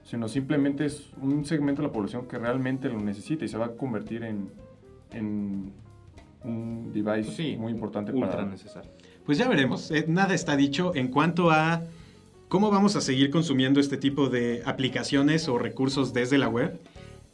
Sino 0.03 0.27
simplemente 0.27 0.85
es 0.85 1.09
un 1.19 1.45
segmento 1.45 1.81
de 1.81 1.87
la 1.87 1.91
población 1.91 2.27
que 2.27 2.37
realmente 2.37 2.89
lo 2.89 2.99
necesita 2.99 3.43
y 3.43 3.47
se 3.47 3.57
va 3.57 3.65
a 3.65 3.69
convertir 3.69 4.23
en, 4.23 4.51
en 5.11 5.73
un 6.43 6.93
device 6.93 7.31
Sí, 7.31 7.57
muy 7.57 7.71
importante 7.71 8.11
ultra 8.11 8.29
para... 8.29 8.45
necesario. 8.45 8.91
pues 9.25 9.39
ya 9.39 9.49
veremos. 9.49 9.89
Eh, 9.89 10.05
nada 10.07 10.35
está 10.35 10.55
dicho 10.55 10.93
en 10.93 11.07
cuanto 11.07 11.49
a 11.49 11.81
cómo 12.49 12.69
vamos 12.69 12.95
a 12.95 13.01
seguir 13.01 13.31
consumiendo 13.31 13.79
este 13.79 13.97
tipo 13.97 14.29
de 14.29 14.61
aplicaciones 14.63 15.49
o 15.49 15.57
recursos 15.57 16.13
desde 16.13 16.37
la 16.37 16.49
web 16.49 16.79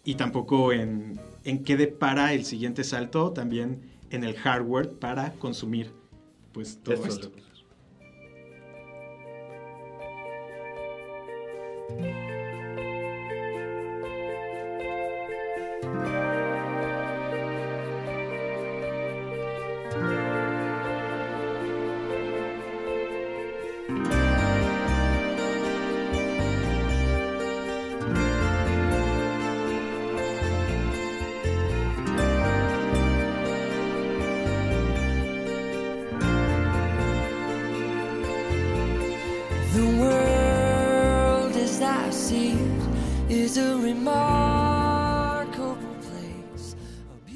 y 0.05 0.15
tampoco 0.15 0.71
en, 0.71 1.19
en 1.43 1.63
qué 1.63 1.77
depara 1.77 2.33
el 2.33 2.45
siguiente 2.45 2.83
salto 2.83 3.31
también 3.31 3.81
en 4.09 4.23
el 4.23 4.35
hardware 4.35 4.89
para 4.89 5.33
consumir 5.33 5.91
pues 6.51 6.79
todo 6.83 6.95
Estos 6.95 7.15
esto. 7.15 7.31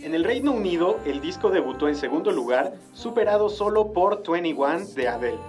En 0.03 0.13
el 0.13 0.23
Reino 0.23 0.51
Unido, 0.51 0.99
el 1.05 1.19
disco 1.19 1.49
debutó 1.49 1.87
en 1.87 1.95
segundo 1.95 2.29
lugar, 2.29 2.75
superado 2.93 3.49
solo 3.49 3.91
por 3.91 4.21
21 4.21 4.85
de 4.95 5.07
Adele. 5.07 5.39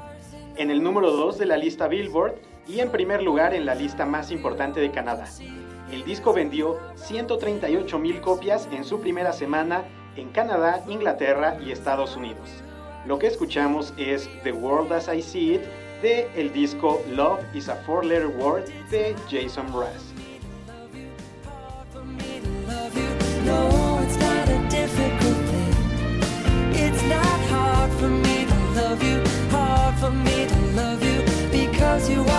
En 0.56 0.70
el 0.70 0.82
número 0.82 1.10
2 1.10 1.36
de 1.36 1.44
la 1.44 1.58
lista 1.58 1.88
Billboard 1.88 2.36
y 2.66 2.80
en 2.80 2.90
primer 2.90 3.22
lugar 3.22 3.52
en 3.52 3.66
la 3.66 3.74
lista 3.74 4.06
más 4.06 4.30
importante 4.30 4.80
de 4.80 4.90
Canadá. 4.90 5.28
El 5.92 6.04
disco 6.04 6.32
vendió 6.32 6.78
138 6.94 7.98
mil 7.98 8.22
copias 8.22 8.66
en 8.72 8.82
su 8.82 9.00
primera 9.00 9.34
semana 9.34 9.84
en 10.16 10.30
Canadá, 10.30 10.82
Inglaterra 10.88 11.58
y 11.62 11.70
Estados 11.70 12.16
Unidos. 12.16 12.48
Lo 13.06 13.18
que 13.18 13.26
escuchamos 13.26 13.92
es 13.98 14.26
The 14.42 14.52
World 14.52 14.90
as 14.94 15.14
I 15.14 15.20
See 15.20 15.56
It 15.56 15.62
de 16.04 16.28
el 16.36 16.52
disco 16.52 17.02
Love 17.08 17.42
is 17.54 17.70
a 17.70 17.76
Four 17.76 18.04
Letter 18.04 18.28
Word 18.28 18.66
de 18.90 19.16
Jason 19.30 19.72
Mraz. 19.72 20.12
you. 32.08 32.33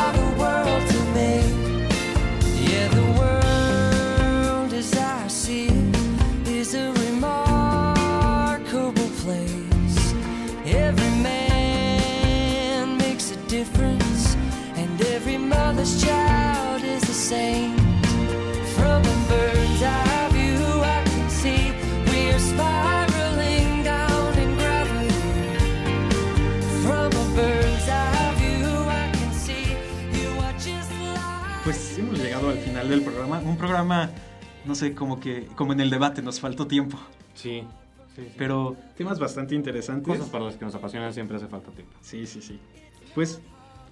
Pues 31.64 31.98
hemos 31.98 32.20
llegado 32.20 32.50
al 32.50 32.58
final 32.60 32.90
del 32.90 33.02
programa. 33.02 33.40
Un 33.40 33.58
programa, 33.58 34.12
no 34.66 34.76
sé, 34.76 34.94
como 34.94 35.20
que, 35.20 35.48
como 35.56 35.74
en 35.74 35.82
el 35.82 35.90
debate, 35.90 36.22
nos 36.22 36.40
faltó 36.40 36.68
tiempo. 36.68 36.98
Sí, 37.34 37.64
sí, 38.16 38.24
sí. 38.24 38.32
Pero 38.38 38.76
temas 38.96 39.20
bastante 39.20 39.54
interesantes. 39.54 40.08
Cosas 40.08 40.30
para 40.30 40.46
las 40.46 40.56
que 40.56 40.66
nos 40.66 40.74
apasionan 40.74 41.14
siempre 41.14 41.38
hace 41.38 41.48
falta 41.48 41.72
tiempo. 41.72 41.94
Sí, 42.02 42.28
sí, 42.28 42.42
sí. 42.42 42.60
Pues 43.16 43.42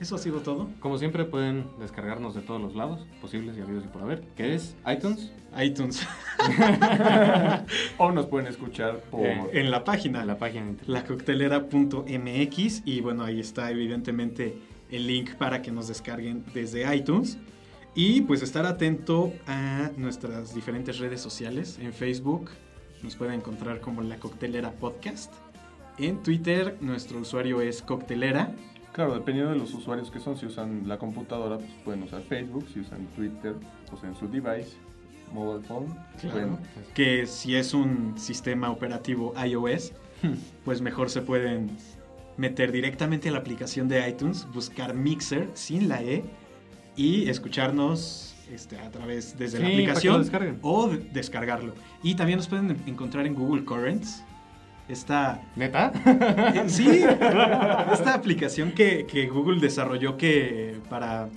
eso 0.04 0.16
ha 0.16 0.20
sido 0.20 0.42
todo. 0.42 0.70
Como 0.80 0.98
siempre 0.98 1.26
pueden 1.26 1.66
descargarnos 1.80 2.36
de 2.36 2.42
todos 2.42 2.62
los 2.62 2.76
lados 2.76 3.08
posibles 3.22 3.58
y 3.58 3.62
habidos 3.62 3.86
y 3.86 3.88
por 3.88 4.04
haber, 4.04 4.22
que 4.36 4.54
es 4.54 4.76
iTunes, 4.86 5.32
iTunes 5.62 6.06
O 7.98 8.12
nos 8.12 8.28
pueden 8.28 8.48
escuchar 8.48 9.00
por... 9.10 9.26
Eh, 9.26 9.50
en 9.54 9.72
la 9.72 9.84
página, 9.84 10.22
en 10.22 10.28
la 10.28 10.38
página 10.38 10.76
lacoctelera.mx 10.86 12.82
y 12.86 13.02
bueno, 13.02 13.24
ahí 13.24 13.40
está 13.40 13.72
evidentemente 13.72 14.58
el 14.92 15.08
link 15.08 15.36
para 15.36 15.62
que 15.62 15.72
nos 15.72 15.88
descarguen 15.88 16.44
desde 16.54 16.94
iTunes. 16.96 17.38
Y 17.96 18.22
pues 18.22 18.42
estar 18.42 18.66
atento 18.66 19.32
a 19.48 19.92
nuestras 19.98 20.54
diferentes 20.54 21.00
redes 21.00 21.22
sociales. 21.22 21.78
En 21.80 21.94
Facebook 21.94 22.50
nos 23.04 23.16
pueden 23.16 23.36
encontrar 23.36 23.80
como 23.80 24.02
La 24.02 24.18
Coctelera 24.18 24.72
Podcast. 24.72 25.32
En 25.98 26.24
Twitter 26.24 26.76
nuestro 26.82 27.20
usuario 27.20 27.62
es 27.62 27.82
Coctelera. 27.84 28.52
Claro, 28.94 29.16
dependiendo 29.16 29.52
de 29.52 29.58
los 29.58 29.74
usuarios 29.74 30.10
que 30.12 30.20
son, 30.20 30.38
si 30.38 30.46
usan 30.46 30.88
la 30.88 30.98
computadora, 30.98 31.58
pues 31.58 31.72
pueden 31.84 32.04
usar 32.04 32.22
Facebook, 32.22 32.66
si 32.74 32.80
usan 32.80 33.06
Twitter, 33.16 33.56
pues 33.90 34.04
en 34.04 34.16
su 34.16 34.28
device, 34.28 34.78
mobile 35.34 35.64
phone, 35.68 35.88
pueden- 36.32 36.58
Que 36.94 37.26
si 37.26 37.56
es 37.56 37.74
un 37.74 38.14
sistema 38.18 38.70
operativo 38.70 39.34
iOS, 39.44 39.94
pues 40.64 40.82
mejor 40.82 41.10
se 41.10 41.22
pueden 41.22 41.72
meter 42.38 42.72
directamente 42.72 43.30
a 43.30 43.32
la 43.32 43.40
aplicación 43.40 43.88
de 43.88 44.08
iTunes, 44.08 44.48
buscar 44.54 44.94
Mixer 44.94 45.50
sin 45.56 45.90
la 45.90 46.02
E 46.04 46.24
y 46.96 47.28
escucharnos 47.30 48.30
este, 48.52 48.78
a 48.78 48.92
través 48.92 49.36
desde 49.40 49.60
la 49.60 49.68
Sí, 49.68 49.74
aplicación 49.74 50.16
o 50.62 50.88
de- 50.90 50.98
descargarlo. 51.00 51.74
Y 52.04 52.14
también 52.16 52.38
nos 52.38 52.48
pueden 52.48 52.78
encontrar 52.86 53.26
en 53.26 53.34
Google 53.34 53.66
Currents. 53.66 54.24
Esta, 54.90 55.42
¿Neta? 55.56 55.92
eh, 56.54 56.64
sí, 56.68 57.04
esta 57.94 58.14
aplicación 58.14 58.72
que, 58.74 59.06
que 59.06 59.28
Google 59.28 59.60
desarrolló 59.62 60.18
que 60.18 60.80
para... 60.90 61.30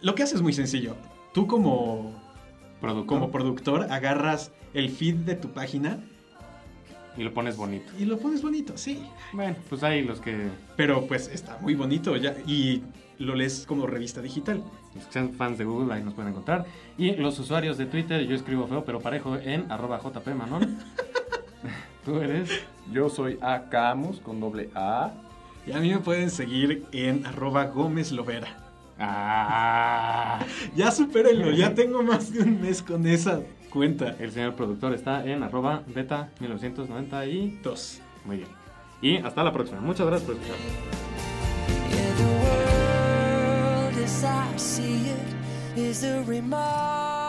Lo 0.00 0.14
que 0.16 0.24
hace 0.24 0.34
es 0.34 0.42
muy 0.42 0.52
sencillo. 0.52 0.96
Tú 1.32 1.46
como, 1.46 2.12
Productor. 2.80 3.06
como 3.06 3.30
productor 3.30 3.86
agarras 3.90 4.50
el 4.74 4.90
feed 4.90 5.14
de 5.16 5.36
tu 5.36 5.50
página 5.52 6.00
Y 7.16 7.22
lo 7.22 7.32
pones 7.32 7.56
bonito. 7.56 7.92
y 7.98 8.04
lo 8.04 8.18
pones 8.18 8.42
bonito, 8.42 8.76
sí. 8.76 9.00
Bueno, 9.32 9.54
pues 9.68 9.82
hay 9.84 10.02
los 10.02 10.20
que, 10.20 10.48
Pero 10.76 11.06
pues 11.06 11.28
está 11.28 11.58
muy 11.60 11.74
bonito 11.76 12.16
ya 12.16 12.34
y 12.46 12.82
lo 13.18 13.36
lees 13.36 13.64
como 13.64 13.86
revista 13.86 14.20
digital. 14.20 14.60
los 14.96 15.04
que 15.06 15.12
sean 15.12 15.32
fans 15.34 15.56
de 15.58 15.64
Google 15.64 15.94
ahí 15.94 16.02
nos 16.02 16.14
pueden 16.14 16.32
encontrar. 16.32 16.64
Y 16.98 17.12
los 17.12 17.38
usuarios 17.38 17.78
de 17.78 17.86
Twitter, 17.86 18.26
yo 18.26 18.34
escribo 18.34 18.66
feo 18.66 18.84
pero 18.84 18.98
parejo 18.98 19.36
en 19.36 19.70
arroba 19.70 20.00
jpmanon. 20.00 20.78
Tú 22.04 22.18
eres... 22.18 22.50
Yo 22.90 23.08
soy 23.08 23.38
A 23.40 23.68
Camus 23.70 24.18
con 24.20 24.40
doble 24.40 24.70
A. 24.74 25.12
Y 25.66 25.72
a 25.72 25.78
mí 25.78 25.90
me 25.90 25.98
pueden 26.00 26.30
seguir 26.30 26.84
en 26.92 27.24
arroba 27.24 27.66
Gómez 27.66 28.10
Lovera. 28.10 28.48
Ah, 28.98 30.40
Ya 30.76 30.90
supérenlo, 30.90 31.50
ya 31.52 31.74
tengo 31.74 32.02
más 32.02 32.32
de 32.32 32.40
un 32.40 32.60
mes 32.60 32.82
con 32.82 33.06
esa 33.06 33.40
cuenta. 33.70 34.16
el 34.18 34.32
señor 34.32 34.54
productor 34.54 34.92
está 34.94 35.24
en 35.24 35.42
arroba 35.42 35.82
beta 35.86 36.30
1990 36.40 37.26
y... 37.26 37.60
Dos. 37.62 38.00
Muy 38.24 38.38
bien. 38.38 38.48
Y 39.00 39.16
hasta 39.18 39.42
la 39.42 39.52
próxima. 39.52 39.80
Muchas 39.80 40.06
gracias 40.06 40.30
por 40.30 40.40
escuchar. 40.40 40.56
Yeah, 45.74 47.21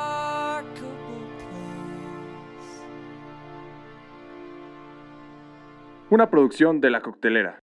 Una 6.13 6.29
producción 6.29 6.79
de 6.79 6.91
La 6.91 7.01
Coctelera. 7.01 7.62